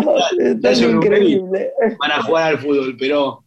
[0.62, 1.72] tan es increíble.
[2.00, 3.44] para jugar al fútbol, pero,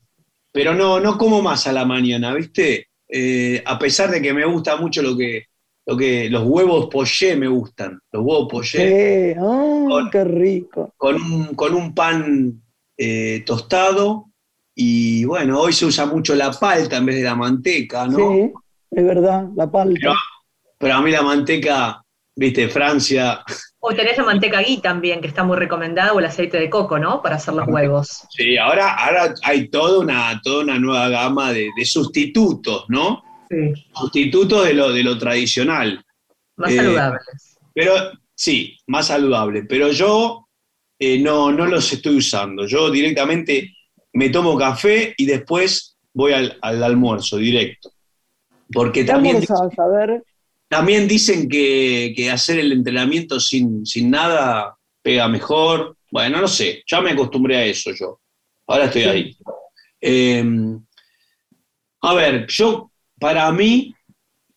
[0.52, 2.88] pero no, no como más a la mañana, ¿viste?
[3.08, 5.44] Eh, a pesar de que me gusta mucho lo que,
[5.86, 10.92] lo que los huevos poché me gustan, los huevos poché Sí, ah, qué rico.
[10.96, 12.62] con un, con un pan
[12.96, 14.26] eh, tostado
[14.74, 18.16] y bueno, hoy se usa mucho la palta en vez de la manteca, ¿no?
[18.32, 18.52] Sí,
[18.92, 19.98] es verdad, la palta.
[20.00, 20.14] Pero,
[20.78, 22.02] pero a mí la manteca,
[22.40, 23.44] viste, Francia,
[23.80, 26.98] O tenés la manteca ghee también, que está muy recomendada, o el aceite de coco,
[26.98, 27.20] ¿no?
[27.22, 28.26] Para hacer los huevos.
[28.30, 33.22] sí, ahora, ahora hay toda una, toda una nueva gama de, de sustitutos, ¿no?
[33.50, 33.72] Sí.
[33.94, 36.02] Sustitutos de lo, de lo tradicional.
[36.56, 37.58] Más Eh, saludables.
[37.74, 37.92] Pero
[38.34, 39.64] sí, más saludable.
[39.64, 40.46] Pero yo
[40.98, 42.66] eh, no, no los estoy usando.
[42.66, 43.74] Yo directamente
[44.12, 47.90] me tomo café y después voy al, al almuerzo directo.
[48.72, 49.78] Porque ¿Qué también, almorzás?
[49.78, 50.22] A ver,
[50.70, 55.96] también dicen que, que hacer el entrenamiento sin, sin nada pega mejor.
[56.12, 58.20] Bueno, no sé, ya me acostumbré a eso yo.
[58.68, 59.36] Ahora estoy ahí.
[60.00, 60.44] Eh,
[62.02, 63.92] a ver, yo, para mí,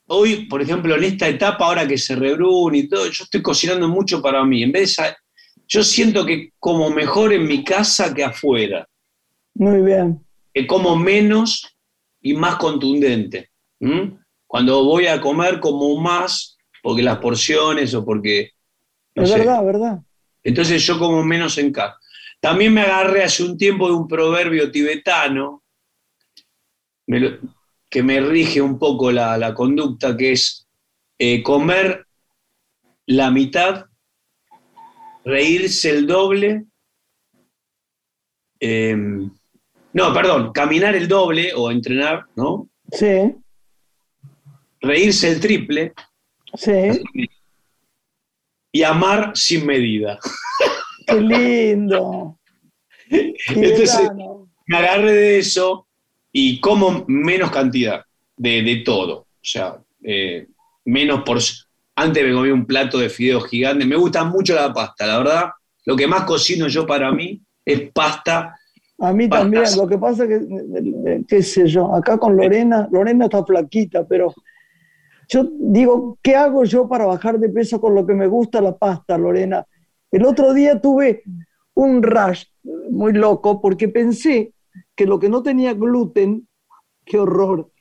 [0.05, 3.89] hoy, por ejemplo, en esta etapa, ahora que se rebrune y todo, yo estoy cocinando
[3.89, 4.61] mucho para mí.
[4.61, 5.15] En vez de
[5.67, 8.87] yo siento que como mejor en mi casa que afuera,
[9.55, 10.23] muy bien.
[10.53, 11.75] que como menos
[12.21, 13.49] y más contundente.
[14.53, 18.51] Cuando voy a comer, como más, porque las porciones o porque.
[19.15, 19.39] no es sé.
[19.39, 19.99] verdad, verdad.
[20.43, 21.97] Entonces yo como menos en casa.
[22.39, 25.63] También me agarré hace un tiempo de un proverbio tibetano
[27.07, 27.39] me lo-
[27.89, 30.67] que me rige un poco la, la conducta, que es
[31.17, 32.05] eh, comer
[33.07, 33.85] la mitad,
[35.25, 36.65] reírse el doble,
[38.59, 38.95] eh,
[39.93, 42.69] no, perdón, caminar el doble o entrenar, ¿no?
[42.91, 43.35] Sí,
[44.83, 45.93] Reírse el triple
[46.55, 46.71] sí.
[48.71, 50.19] y amar sin medida.
[51.07, 52.37] Qué lindo.
[53.09, 54.11] Entonces,
[54.67, 55.87] me agarré de eso
[56.33, 58.03] y como menos cantidad
[58.35, 59.19] de, de todo.
[59.19, 60.47] O sea, eh,
[60.85, 61.39] menos por...
[61.95, 63.85] Antes me comía un plato de fideos gigante.
[63.85, 65.49] Me gusta mucho la pasta, la verdad.
[65.85, 68.59] Lo que más cocino yo para mí es pasta.
[68.99, 73.25] A mí también, lo que pasa que, eh, qué sé yo, acá con Lorena, Lorena
[73.25, 74.33] está flaquita, pero
[75.29, 78.77] yo digo, ¿qué hago yo para bajar de peso con lo que me gusta la
[78.77, 79.65] pasta, Lorena?
[80.11, 81.23] El otro día tuve
[81.75, 82.45] un rush
[82.91, 84.53] muy loco porque pensé
[84.95, 86.47] que lo que no tenía gluten,
[87.05, 87.71] qué horror,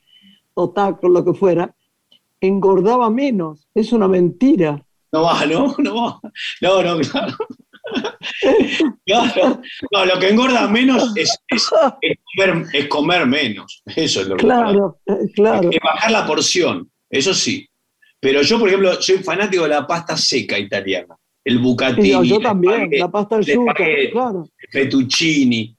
[0.55, 1.75] o taco, lo que fuera,
[2.41, 3.67] engordaba menos.
[3.73, 4.83] Es una mentira.
[5.11, 5.75] No va, ¿no?
[5.77, 6.19] No va.
[6.61, 7.35] No, no, claro.
[9.05, 9.61] Claro.
[9.91, 11.69] No, lo que engorda menos es, es-
[12.01, 13.83] es comer, es comer menos.
[13.95, 15.69] Eso es lo que Claro, eh, claro.
[15.69, 17.67] Es bajar la porción, eso sí.
[18.19, 21.15] Pero yo, por ejemplo, soy fanático de la pasta seca italiana.
[21.45, 23.75] El bucatini, yo, yo el también, la pasta el yuca,
[24.11, 24.47] claro.
[24.71, 25.75] fettuccini.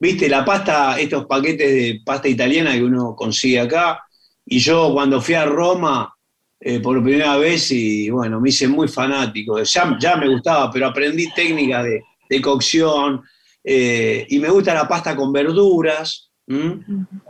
[0.00, 4.02] viste, la pasta, estos paquetes de pasta italiana que uno consigue acá.
[4.46, 6.12] Y yo cuando fui a Roma
[6.58, 9.62] eh, por primera vez, y bueno, me hice muy fanático.
[9.62, 13.22] Ya, ya me gustaba, pero aprendí técnicas de, de cocción.
[13.62, 16.30] eh, y me gusta la pasta con verduras.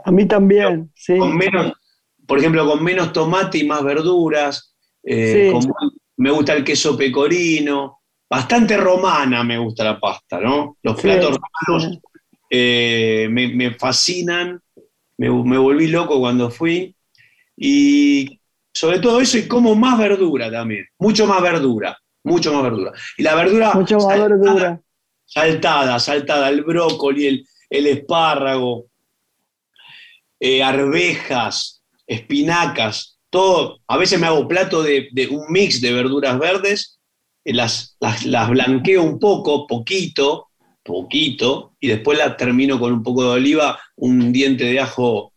[0.05, 1.17] A mí también, sí.
[1.19, 1.73] con menos,
[2.27, 4.75] por ejemplo, con menos tomate y más verduras.
[5.07, 5.53] eh, Sí.
[5.53, 5.75] con-
[6.17, 8.01] me gusta el queso pecorino.
[8.31, 10.79] Bastante romana me gusta la pasta, ¿no?
[10.83, 11.99] Los Sí, platos romanos
[12.51, 14.61] eh, me, me fascinan.
[15.19, 16.95] Me, me volví loco cuando fui.
[17.57, 18.41] Y
[18.73, 20.87] sobre todo eso, y como más verdura también.
[20.99, 21.97] Mucho más verdura.
[22.25, 22.93] Mucho más verdura.
[23.19, 23.75] Y la verdura.
[23.75, 24.81] Mucho más saltada, verdura.
[25.27, 26.49] Saltada, saltada.
[26.49, 28.87] El brócoli, el, el espárrago,
[30.41, 31.74] eh, arvejas,
[32.07, 33.79] espinacas, todo.
[33.89, 36.99] A veces me hago plato de, de un mix de verduras verdes,
[37.45, 40.49] eh, las, las, las blanqueo un poco, poquito,
[40.83, 45.33] poquito, y después las termino con un poco de oliva, un diente de ajo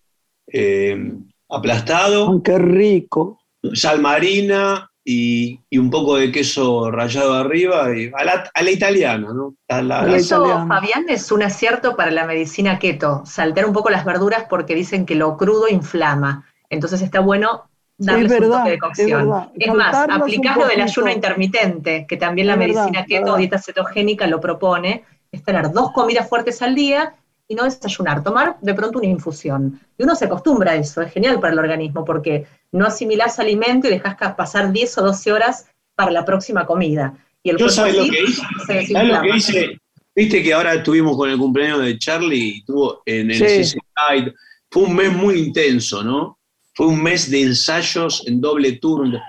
[0.51, 1.13] eh,
[1.49, 3.39] aplastado, qué rico.
[3.74, 8.72] sal marina y, y un poco de queso rallado arriba, y a, la, a la
[8.72, 9.55] italiana, ¿no?
[9.70, 10.68] A la- A la la- Eso, italiana.
[10.68, 15.05] Fabián, es un acierto para la medicina keto, saltear un poco las verduras porque dicen
[15.05, 16.45] que lo crudo inflama.
[16.70, 19.34] Entonces está bueno darles Es verdad, un toque de cocción.
[19.57, 23.38] Es, más, aplicás lo del ayuno intermitente, que también la Es verdad, medicina keto o
[23.38, 27.15] dieta cetogénica lo propone, es tener dos comidas fuertes al día
[27.47, 29.80] y no desayunar, tomar de pronto una infusión.
[29.97, 33.88] Y uno se acostumbra a eso, es genial para el organismo porque no asimilás alimento
[33.88, 35.65] y dejás ca- pasar 10 o 12 horas
[35.95, 37.13] para la próxima comida.
[37.41, 38.41] Y el Yo sabes lo que hice.
[38.41, 39.22] se ¿Sabes lo desinflama.
[39.22, 39.82] que hice?
[40.13, 43.76] Viste que ahora estuvimos con el cumpleaños de Charlie y tuvo en el Sí.
[43.78, 44.34] CCI.
[44.70, 46.36] Fue un mes muy intenso, ¿no?
[46.78, 49.19] Fue un mes de ensayos en doble turno.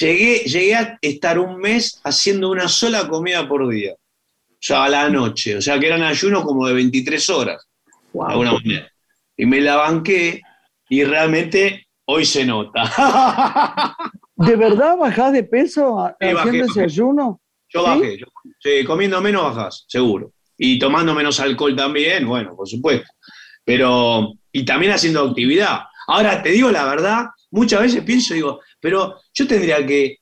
[0.00, 3.92] Llegué, llegué a estar un mes haciendo una sola comida por día.
[3.92, 5.56] O sea, a la noche.
[5.56, 7.64] O sea, que eran ayunos como de 23 horas,
[8.12, 8.90] de alguna manera.
[9.36, 10.42] Y me la banqué
[10.88, 12.90] y realmente hoy se nota.
[14.34, 17.40] ¿De verdad bajás de peso bajé, haciendo ese ayuno?
[17.68, 17.86] Yo ¿Sí?
[17.86, 18.18] bajé.
[18.18, 18.26] yo-
[18.58, 20.32] sí, comiendo menos bajás, seguro.
[20.58, 23.06] Y tomando menos alcohol también, bueno, por supuesto.
[23.64, 25.82] Pero, y también haciendo actividad.
[26.08, 30.18] Ahora, te digo la verdad, muchas veces pienso, digo, pero yo tendría que,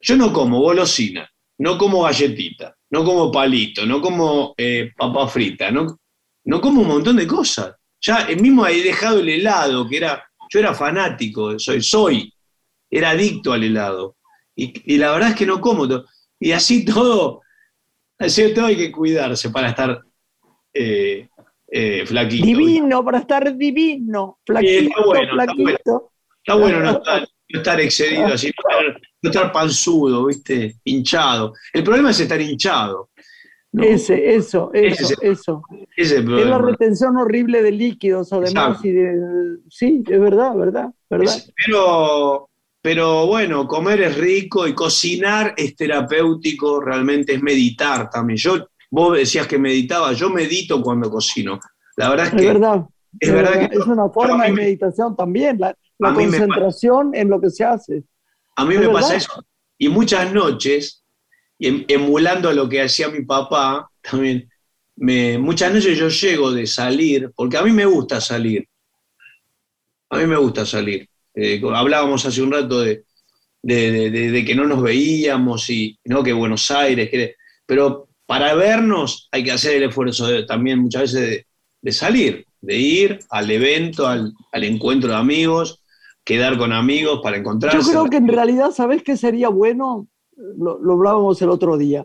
[0.00, 1.28] yo no como golosina,
[1.58, 5.98] no como galletita, no como palito, no como eh, papa frita, no,
[6.44, 7.74] no como un montón de cosas.
[8.00, 12.32] Ya mismo he dejado el helado, que era, yo era fanático, soy, soy,
[12.90, 14.16] era adicto al helado.
[14.54, 15.88] Y, la verdad es que no como.
[15.88, 16.06] to-
[16.40, 17.42] Y así todo,
[18.18, 20.00] así todo hay que cuidarse para estar
[20.74, 21.28] eh,
[21.78, 22.46] eh, flaquito.
[22.46, 24.38] Divino, para estar divino.
[24.44, 26.12] Flaquito, está bueno, está flaquito.
[26.38, 30.76] Está bueno no estar, no estar excedido así, no estar, no estar panzudo, ¿viste?
[30.84, 31.52] Hinchado.
[31.72, 33.10] El problema es estar hinchado.
[33.72, 33.82] ¿no?
[33.82, 35.62] Ese, eso, eso, eso.
[35.96, 38.82] Ese es la retención horrible de líquidos, además.
[38.84, 41.26] Y de, sí, es verdad, verdad, verdad.
[41.34, 42.48] Es- pero,
[42.80, 48.38] pero bueno, comer es rico y cocinar es terapéutico, realmente es meditar también.
[48.38, 48.66] Yo,
[48.96, 51.60] vos decías que meditaba, yo medito cuando cocino.
[51.96, 52.86] La verdad es Es que verdad.
[53.20, 55.76] es verdad que es una forma de me- meditación también, la,
[56.14, 58.04] concentración en lo que se hace.
[58.56, 58.92] a mí me verdad.
[58.94, 59.44] pasa eso.
[59.78, 61.04] Y muchas noches,
[61.58, 64.48] y em- emulando lo que hacía mi papá, también,
[64.96, 68.66] me, muchas noches yo llego de salir, porque a mí me gusta salir.
[70.08, 71.06] A mí me gusta salir.
[71.34, 73.04] Eh, hablábamos hace un rato de,
[73.62, 77.34] de- de- de- de que no nos veíamos y no que Buenos Aires, que-
[77.66, 81.46] pero para vernos hay que hacer el esfuerzo de- también muchas veces de,
[81.82, 85.82] de salir, de ir al evento, al, al encuentro de amigos,
[86.24, 87.78] quedar con amigos para encontrarse.
[87.78, 90.08] Yo creo que en realidad, ¿sabes qué sería bueno?
[90.36, 92.04] Lo, lo hablábamos el otro día.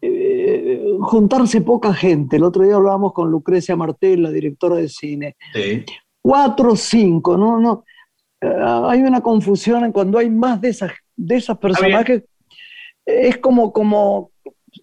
[0.00, 2.36] Eh, juntarse poca gente.
[2.36, 5.36] El otro día hablábamos con Lucrecia Martel, la directora de cine.
[5.54, 5.84] Sí.
[6.22, 7.58] Cuatro o cinco, ¿no?
[7.58, 7.84] no.
[8.40, 8.46] Eh,
[8.86, 12.22] hay una confusión en cuando hay más de esas, de esas personajes.
[13.04, 14.30] Es como, como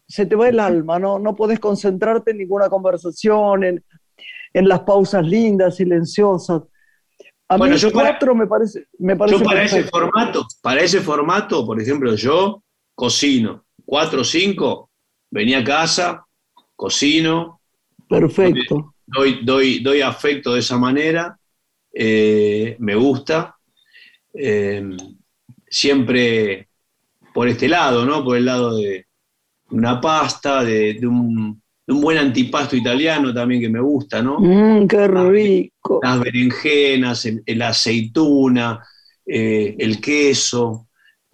[0.07, 1.19] se te va el alma, ¿no?
[1.19, 3.83] No podés concentrarte en ninguna conversación, en,
[4.53, 6.63] en las pausas lindas, silenciosas.
[7.47, 10.81] A Bueno, mí yo para- cuatro me parece, me parece Yo para ese formato, para
[10.81, 12.63] ese formato, por ejemplo, yo
[12.95, 14.89] cocino cuatro o cinco,
[15.29, 16.25] venía a casa,
[16.75, 17.61] cocino,
[18.09, 18.95] Perfecto.
[19.05, 21.37] doy, doy, doy afecto de esa manera,
[21.93, 23.55] eh, me gusta.
[24.33, 24.83] eh,
[25.69, 26.69] siempre
[27.33, 28.23] por este lado, ¿no?
[28.23, 29.07] Por el lado de
[29.71, 34.37] una pasta, de, de un, de un buen antipasto italiano también que me gusta, ¿no?
[34.39, 35.99] Mm, qué rico.
[36.03, 38.83] las berenjenas, el aceituna,
[39.25, 40.87] eh, el queso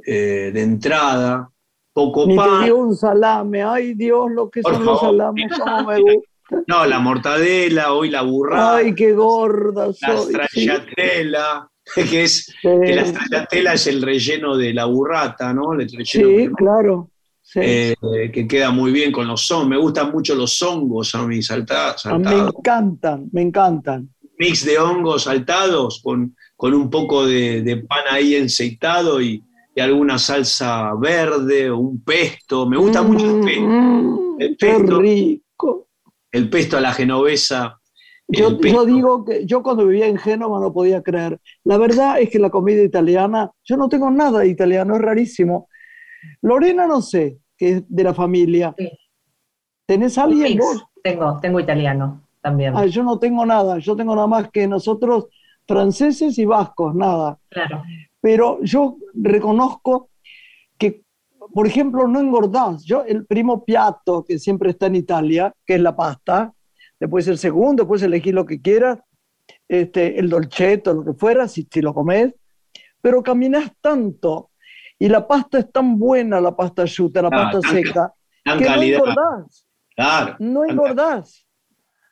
[0.05, 1.49] eh, de entrada,
[1.93, 2.63] poco Ni te pan.
[2.65, 3.63] dio un salame.
[3.63, 6.63] Ay, Dios, lo que Por son los salames, cómo me gustan.
[6.67, 8.75] No, la mortadela, hoy la burrata.
[8.77, 10.17] Ay, qué gorda La soy.
[10.25, 10.29] sí.
[10.31, 12.67] stracciatella, que es Sí.
[12.83, 15.73] que la stracciatella es el relleno de la burrata, ¿no?
[15.73, 17.09] El relleno Sí, claro.
[17.53, 17.59] Sí.
[17.61, 17.95] eh,
[18.33, 19.67] que queda muy bien con los hongos.
[19.67, 22.53] Me gustan mucho los hongos a mí, salta- A mí me saltados.
[22.57, 24.09] encantan, me encantan.
[24.39, 29.43] Mix de hongos saltados con, con un poco de, de pan ahí enceitado y,
[29.75, 32.65] y alguna salsa verde o un pesto.
[32.65, 33.61] Me gusta mucho el pesto.
[33.67, 35.01] Mm, El qué pesto.
[35.01, 35.87] rico.
[36.31, 37.77] El pesto a la genovesa.
[38.29, 41.37] Yo, yo digo que yo cuando vivía en Génova no podía creer.
[41.65, 45.67] La verdad es que la comida italiana, yo no tengo nada de italiano, es rarísimo.
[46.41, 48.73] Lorena no sé, que es de la familia.
[48.75, 48.89] Sí.
[49.85, 50.83] ¿Tenés alguien vos?
[51.03, 52.73] Tengo, tengo italiano también.
[52.75, 55.27] Ah, yo no tengo nada, yo tengo nada más que nosotros
[55.67, 57.37] franceses y vascos, nada.
[57.49, 57.83] Claro.
[58.19, 60.09] Pero yo reconozco
[60.79, 61.03] que,
[61.53, 62.83] por ejemplo, no engordás.
[62.83, 66.51] Yo, el primo piatto que siempre está en Italia, que es la pasta,
[66.99, 68.97] después el segundo, después elegir lo que quieras,
[69.67, 72.33] este, el dolcetto, lo que fuera, si, si lo comes,
[73.01, 74.49] pero caminás tanto
[75.03, 78.81] y la pasta es tan buena, la pasta asciutta, la pasta seca, Tan que no
[78.81, 80.35] engordás, Claro.
[80.39, 81.45] no tanta- engordás.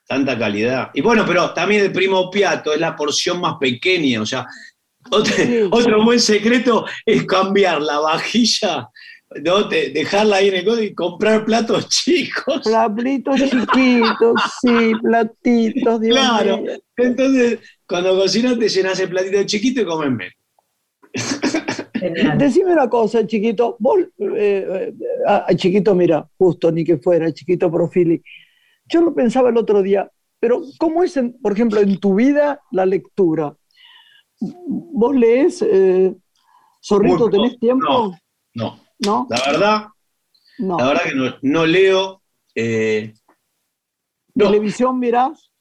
[0.07, 0.89] tanta calidad.
[0.95, 4.47] Y bueno, pero también el primo piatto es la porción más pequeña, o sea,
[5.11, 5.61] otro, Sí.
[5.71, 8.89] otro buen secreto es cambiar la vajilla,
[9.43, 9.63] ¿no?
[9.65, 12.61] De- dejarla ahí en el codo y comprar platos chicos.
[12.63, 16.57] Platitos chiquitos, sí, platitos, Dios Claro.
[16.57, 16.71] mío.
[16.97, 20.33] Entonces, cuando cocinas te llenas el platito chiquito y comes menos.
[21.99, 22.37] Genial.
[22.37, 23.75] Decime una cosa, chiquito.
[23.79, 24.93] Vos, eh, eh,
[25.27, 28.21] ah, chiquito, mira, justo ni que fuera, chiquito Profili.
[28.85, 32.61] Yo lo pensaba el otro día, pero ¿cómo es, en- por ejemplo, en tu vida
[32.71, 33.55] la lectura?
[34.39, 36.15] ¿Vos lees, eh,
[36.81, 38.17] Zorrito, Muy tenés poco, tiempo?
[38.55, 39.27] No, ¿No?
[39.29, 39.87] la verdad,
[40.57, 40.77] No.
[40.79, 42.21] la verdad que no, no leo.
[42.55, 43.13] eh,
[44.35, 44.45] no.
[44.45, 45.51] ¿Televisión mirás?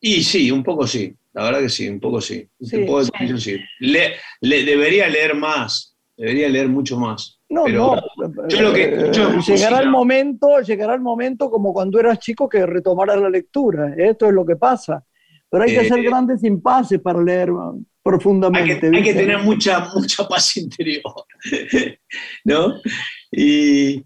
[0.00, 1.14] Y sí, un poco sí.
[1.32, 2.46] La verdad que sí, un poco sí.
[2.60, 3.56] Sí, un poco de sí.
[3.80, 5.96] Le- le- debería leer más.
[6.16, 7.40] Debería leer mucho más.
[7.48, 8.48] No, Pero no.
[8.48, 12.18] yo lo que Eh, escucho es llegará el momento, llegará el momento como cuando eras
[12.18, 13.94] chico que retomaras la lectura.
[13.96, 15.04] Esto es lo que pasa.
[15.48, 18.90] Pero hay que Eh, hacer grandes impases para leer Hay profundamente.
[18.90, 21.02] que, hay que tener mucha, mucha paz interior.
[22.44, 22.80] ¿No?
[23.32, 24.04] Y,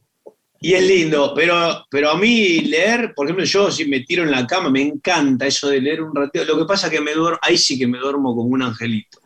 [0.66, 4.30] y es lindo, pero, pero a mí leer, por ejemplo, yo si me tiro en
[4.30, 6.44] la cama, me encanta eso de leer un ratito.
[6.46, 9.18] Lo que pasa es que me duermo, ahí sí que me duermo como un angelito.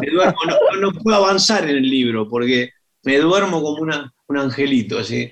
[0.00, 2.70] Me duermo, no, no- puedo avanzar en el libro porque
[3.04, 4.98] me duermo como una- un angelito.
[4.98, 5.30] Así.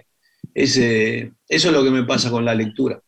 [0.53, 3.01] Ese- eso es lo que me pasa con la lectura.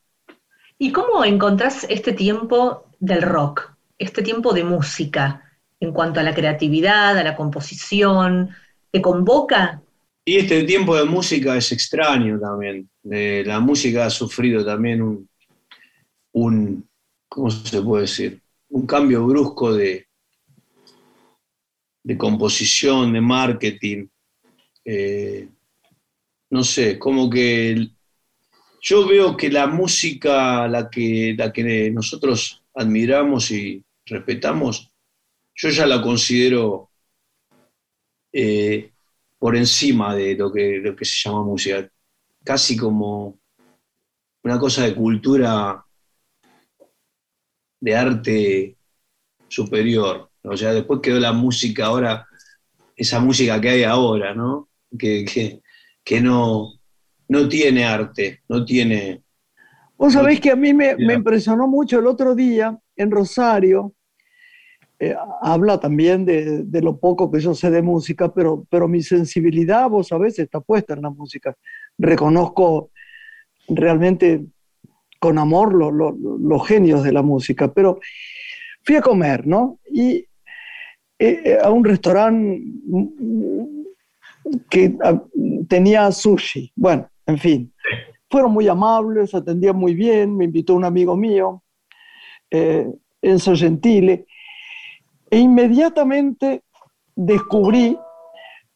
[0.79, 5.43] ¿Y cómo encontrás este tiempo del rock, este tiempo de música,
[5.81, 8.51] en cuanto a la creatividad, a la composición?
[8.91, 9.83] ¿Te convoca?
[10.29, 12.91] Y este tiempo de música es extraño también.
[13.05, 15.31] La música ha sufrido también un,
[16.33, 16.89] un,
[17.29, 18.43] ¿cómo se puede decir?
[18.70, 20.09] Un cambio brusco de,
[22.03, 24.09] de composición, de marketing.
[24.85, 25.49] Eh,
[26.51, 27.89] no sé, como que
[28.81, 34.91] yo veo que la música, la que, la que nosotros admiramos y respetamos,
[35.55, 36.91] yo ya la considero
[38.33, 38.91] eh,
[39.47, 41.88] por encima de lo que, lo que se llama música,
[42.42, 43.38] casi como
[44.42, 45.86] una cosa de cultura,
[47.80, 48.76] de arte
[49.47, 50.32] superior.
[50.42, 52.26] O sea, después quedó la música ahora,
[52.97, 54.68] esa música que hay ahora, ¿no?
[54.99, 55.62] Que, que,
[56.03, 56.72] que no,
[57.28, 59.22] no tiene arte, no tiene...
[59.97, 63.94] Vos sabés que a mí me, me impresionó mucho el otro día en Rosario.
[64.99, 69.03] Eh, habla también de, de lo poco que yo sé de música, pero, pero mi
[69.03, 71.55] sensibilidad, vos sabés, está puesta en la música.
[71.99, 72.90] Reconozco
[73.68, 74.44] realmente
[75.20, 77.99] con amor lo- lo- lo- los genios de la música, pero
[78.84, 79.78] fui a comer, ¿no?
[79.90, 80.26] Y
[81.18, 82.62] eh, eh, a un restaurante
[84.70, 85.22] que ah,
[85.68, 86.72] tenía sushi.
[86.76, 87.72] Bueno, en fin
[88.28, 91.62] fueron muy amables, atendían muy bien, me invitó un amigo mío,
[92.51, 92.86] eh,
[93.22, 94.26] Enzo Gentile,
[95.37, 96.62] e inmediatamente
[97.14, 97.99] descubrí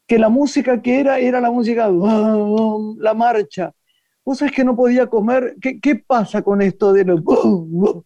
[0.06, 3.72] que la música que era era la música, la marcha.
[4.24, 7.22] Vos sabés que no podía comer, ¿qué, qué pasa con esto de los...
[7.24, 8.04] No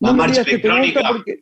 [0.00, 1.40] La marcha electrónica, porque-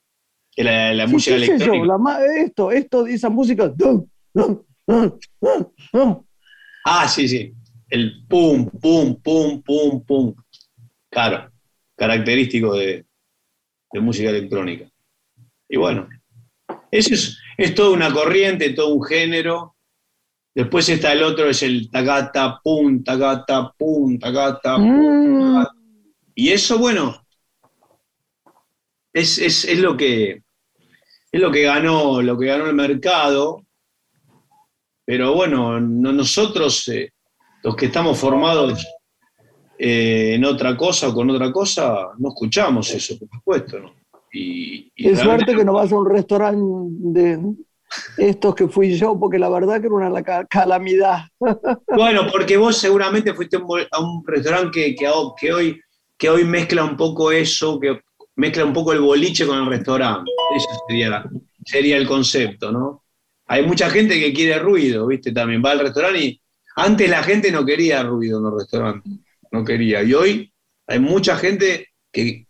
[0.58, 1.86] la, la Sí, música yo, electrónica.
[1.86, 3.72] la esto, esto, esa música...
[6.84, 7.52] Ah, sí, sí.
[7.88, 10.34] El pum, pum, pum, pum, pum.
[11.10, 11.50] Claro,
[11.96, 13.04] característico de,
[13.92, 14.89] de música electrónica.
[15.70, 16.08] Y bueno,
[16.90, 19.76] eso es, es toda una corriente, todo un género
[20.52, 25.60] Después está el otro, es el tacata, pum, tacata, pum, tacata, pum.
[25.60, 25.66] Mm,
[26.34, 27.24] Y eso, bueno,
[29.12, 30.42] es, es- es lo que
[31.32, 33.64] es lo que ganó, lo que ganó el mercado.
[35.04, 37.12] Pero bueno, no- nosotros, eh,
[37.62, 38.84] los que estamos formados
[39.78, 43.78] eh, en otra cosa o con otra cosa, no escuchamos eso, por supuesto.
[43.78, 43.94] ¿no?
[44.32, 46.60] Y, realmente- suerte que no vas a un restaurante
[47.20, 47.40] de
[48.18, 51.24] estos que fui yo, porque la verdad que era una ca- calamidad.
[51.96, 55.80] Bueno, porque vos seguramente fuiste a un restaurante que, que ho- que hoy,
[56.16, 58.00] que hoy mezcla un poco eso, que
[58.36, 60.30] mezcla un poco el boliche con el restaurante.
[60.56, 61.24] Ese sería,
[61.64, 63.02] sería el concepto, ¿no?
[63.46, 65.32] Hay mucha gente que quiere ruido, ¿viste?
[65.32, 66.40] También va al restaurante y
[66.76, 69.12] antes la gente no quería ruido en los restaurantes,
[69.50, 70.04] no quería.
[70.04, 70.52] Y hoy
[70.86, 72.46] hay mucha gente que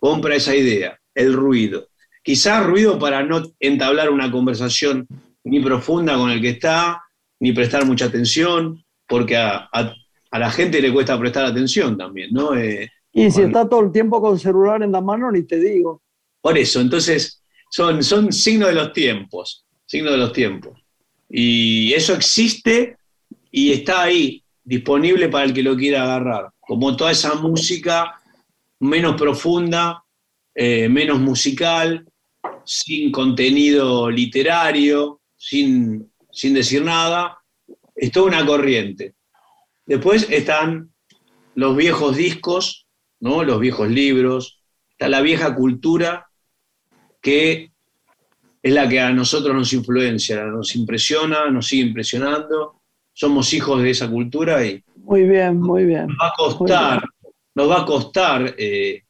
[0.00, 1.88] compra esa idea, el ruido.
[2.22, 5.06] Quizás ruido para no entablar una conversación
[5.44, 7.02] ni profunda con el que está,
[7.40, 9.94] ni prestar mucha atención, porque a, a-
[10.30, 12.54] a la gente le cuesta prestar atención también, ¿no?
[12.54, 16.02] Eh, Y si está todo el tiempo con celular en la mano, ni te digo.
[16.42, 20.78] por eso, entonces, son, son signos de los tiempos, signos de los tiempos.
[21.28, 22.96] Y eso existe
[23.50, 26.50] y está ahí, disponible para el que lo quiera agarrar.
[26.60, 28.20] Como toda esa música
[28.80, 30.04] menos profunda,
[30.58, 32.08] eh, menos musical,
[32.64, 37.38] sin contenido literario, sin, sin decir nada,
[37.94, 39.14] es toda una corriente.
[39.84, 40.90] Después están
[41.54, 42.86] los viejos discos,
[43.20, 43.44] ¿no?
[43.44, 46.26] los viejos libros, está la vieja cultura
[47.20, 47.70] que
[48.62, 52.80] es la que a nosotros nos influencia, nos impresiona, nos sigue impresionando.
[53.12, 56.06] Somos hijos de esa cultura y Muy bien, muy bien.
[56.06, 57.04] nos va a costar,
[57.54, 59.02] nos va a costar eh,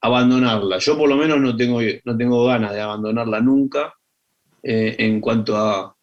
[0.00, 0.78] abandonarla.
[0.78, 3.94] Yo por lo menos no tengo, no tengo ganas de abandonarla nunca
[4.62, 5.94] eh, en cuanto a,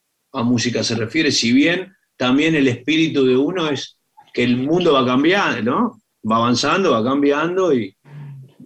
[0.44, 3.98] música se refiere, si bien también el espíritu de uno es
[4.32, 6.02] que el mundo va cambiando, ¿no?
[6.30, 7.96] Va avanzando, va cambiando y,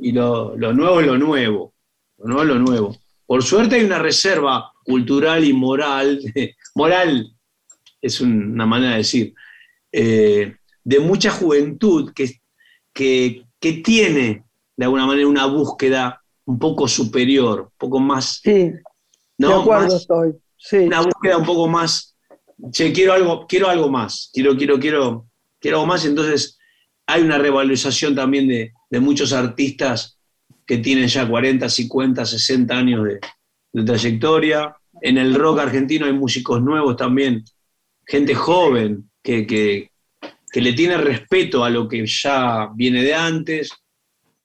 [0.01, 1.73] y lo, lo nuevo es lo nuevo.
[2.19, 2.97] Lo nuevo es lo nuevo.
[3.25, 6.21] Por suerte hay una reserva cultural y moral,
[6.75, 7.33] moral
[8.03, 9.35] es un- una manera de decir,
[9.93, 12.41] eh, de mucha juventud que,
[12.93, 14.45] que, que tiene
[14.83, 18.83] de alguna manera una búsqueda un poco superior, un poco más, Sí, de
[19.39, 19.61] ¿no?
[19.61, 20.33] acuerdo Más- estoy.
[20.57, 20.77] Sí.
[20.79, 22.17] una búsqueda un poco más,
[22.73, 25.29] che, quiero algo, quiero algo más, quiero, quiero, quiero,
[25.61, 26.59] quiero algo más, entonces
[27.07, 30.19] hay una revalorización también de, de muchos artistas
[30.67, 33.21] que tienen ya 40, 50, 60 años de,
[33.73, 34.75] de trayectoria.
[35.01, 37.45] En el rock argentino hay músicos nuevos también,
[38.05, 39.91] gente joven que, que,
[40.51, 43.71] que le tiene respeto a lo que ya viene de antes.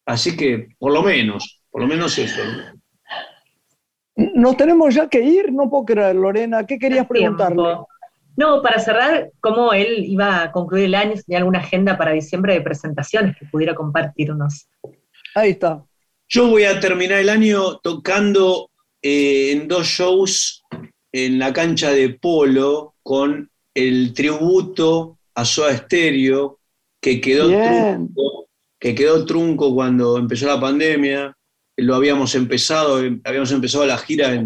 [0.07, 2.41] Así que, por lo menos, por lo menos eso.
[4.15, 4.31] ¿no?
[4.35, 6.65] Nos tenemos ya que ir, no puedo creer, Lorena.
[6.65, 7.75] ¿Qué querías preguntarle?
[8.37, 11.13] No, para cerrar, ¿cómo él iba a concluir el año?
[11.25, 14.69] Tenía alguna agenda para diciembre de presentaciones que pudiera compartirnos.
[15.35, 15.83] Ahí está.
[16.29, 18.69] Yo voy a terminar el año tocando
[19.01, 20.63] eh, en dos shows
[21.11, 26.59] en la cancha de polo con el tributo a Soda Stereo
[27.01, 28.09] que quedó Bien.
[28.87, 31.35] Que quedó trunco cuando empezó la pandemia.
[31.75, 34.41] Lo habíamos empezado, habíamos empezado la gira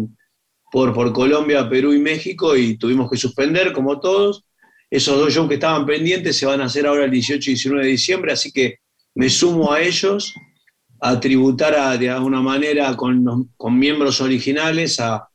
[0.72, 4.44] por, Colombia, Perú y México y tuvimos que suspender como todos.
[4.90, 7.84] Esos dos shows que estaban pendientes se van a hacer ahora el 18 y 19
[7.84, 8.78] de diciembre, así que
[9.14, 10.34] me sumo a ellos
[11.00, 15.28] a tributar de alguna manera con, miembros originales a-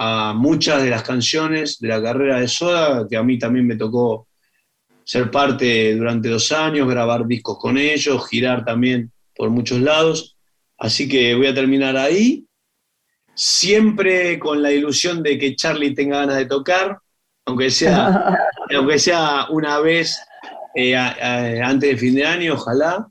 [0.00, 3.76] a muchas de las canciones de la carrera de Soda, que a mí también me
[3.76, 4.27] tocó
[5.08, 10.36] ser parte durante dos años, grabar discos con ellos, girar también por muchos lados.
[10.76, 12.44] Así que voy a terminar ahí,
[13.34, 16.98] siempre con la ilusión de que Charlie tenga ganas de tocar,
[17.46, 18.36] aunque sea,
[18.76, 20.20] aunque sea una vez
[20.74, 23.08] eh, a- a- antes del fin de año, ojalá.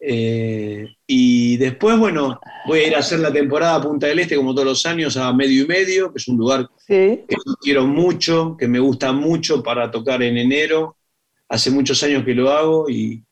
[0.00, 4.36] Eh, y después, bueno, voy a ir a hacer la temporada a Punta del Este,
[4.36, 7.24] como todos los años, a medio y medio, que es un lugar Sí.
[7.28, 10.95] que quiero mucho, que me gusta mucho para tocar en enero.
[11.48, 13.22] Hace muchos años que lo hago y,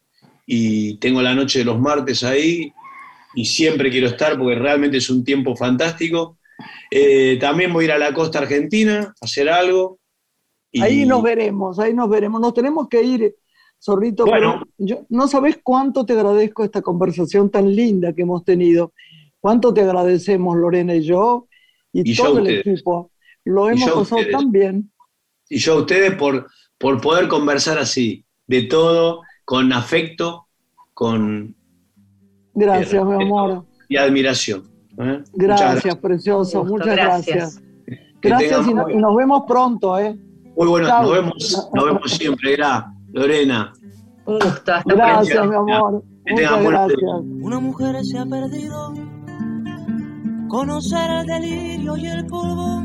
[0.46, 2.72] y tengo la noche de los martes ahí
[3.34, 6.38] y siempre quiero estar porque realmente es un tiempo fantástico.
[6.90, 9.98] Eh, también voy a ir a la costa argentina a hacer algo.
[10.70, 12.40] y- Ahí nos veremos, ahí nos veremos.
[12.40, 13.34] Nos tenemos que ir,
[13.82, 14.62] Zorrito, Bueno.
[14.62, 18.92] pero yo, no sabes cuánto te agradezco esta conversación tan linda que hemos tenido.
[19.40, 21.48] Cuánto te agradecemos, Lorena y yo,
[21.92, 23.10] y, Y yo a todo el equipo.
[23.44, 24.90] Lo hemos pasado tan bien.
[25.50, 26.46] Y yo a ustedes por,
[26.84, 30.48] por poder conversar así, de todo, con afecto,
[30.92, 31.56] con
[32.52, 33.64] Gracias, Eh, mi amor.
[33.88, 34.64] y admiración.
[34.98, 35.24] ¿eh?
[35.32, 36.60] Muchas Gracias, precioso.
[36.60, 37.62] Gusto, Muchas gracias.
[38.20, 40.14] Gracias y, nos vemos pronto, ¿eh?
[40.58, 42.58] Muy bueno, nos vemos, nos vemos siempre,
[43.14, 43.72] Lorena.
[44.26, 44.72] Un gusto.
[44.84, 46.04] gracias, mi amor.
[46.28, 47.00] Muchas gracias.
[47.40, 48.92] Una mujer se ha perdido.
[50.48, 52.84] Conocer el delirio y el polvo.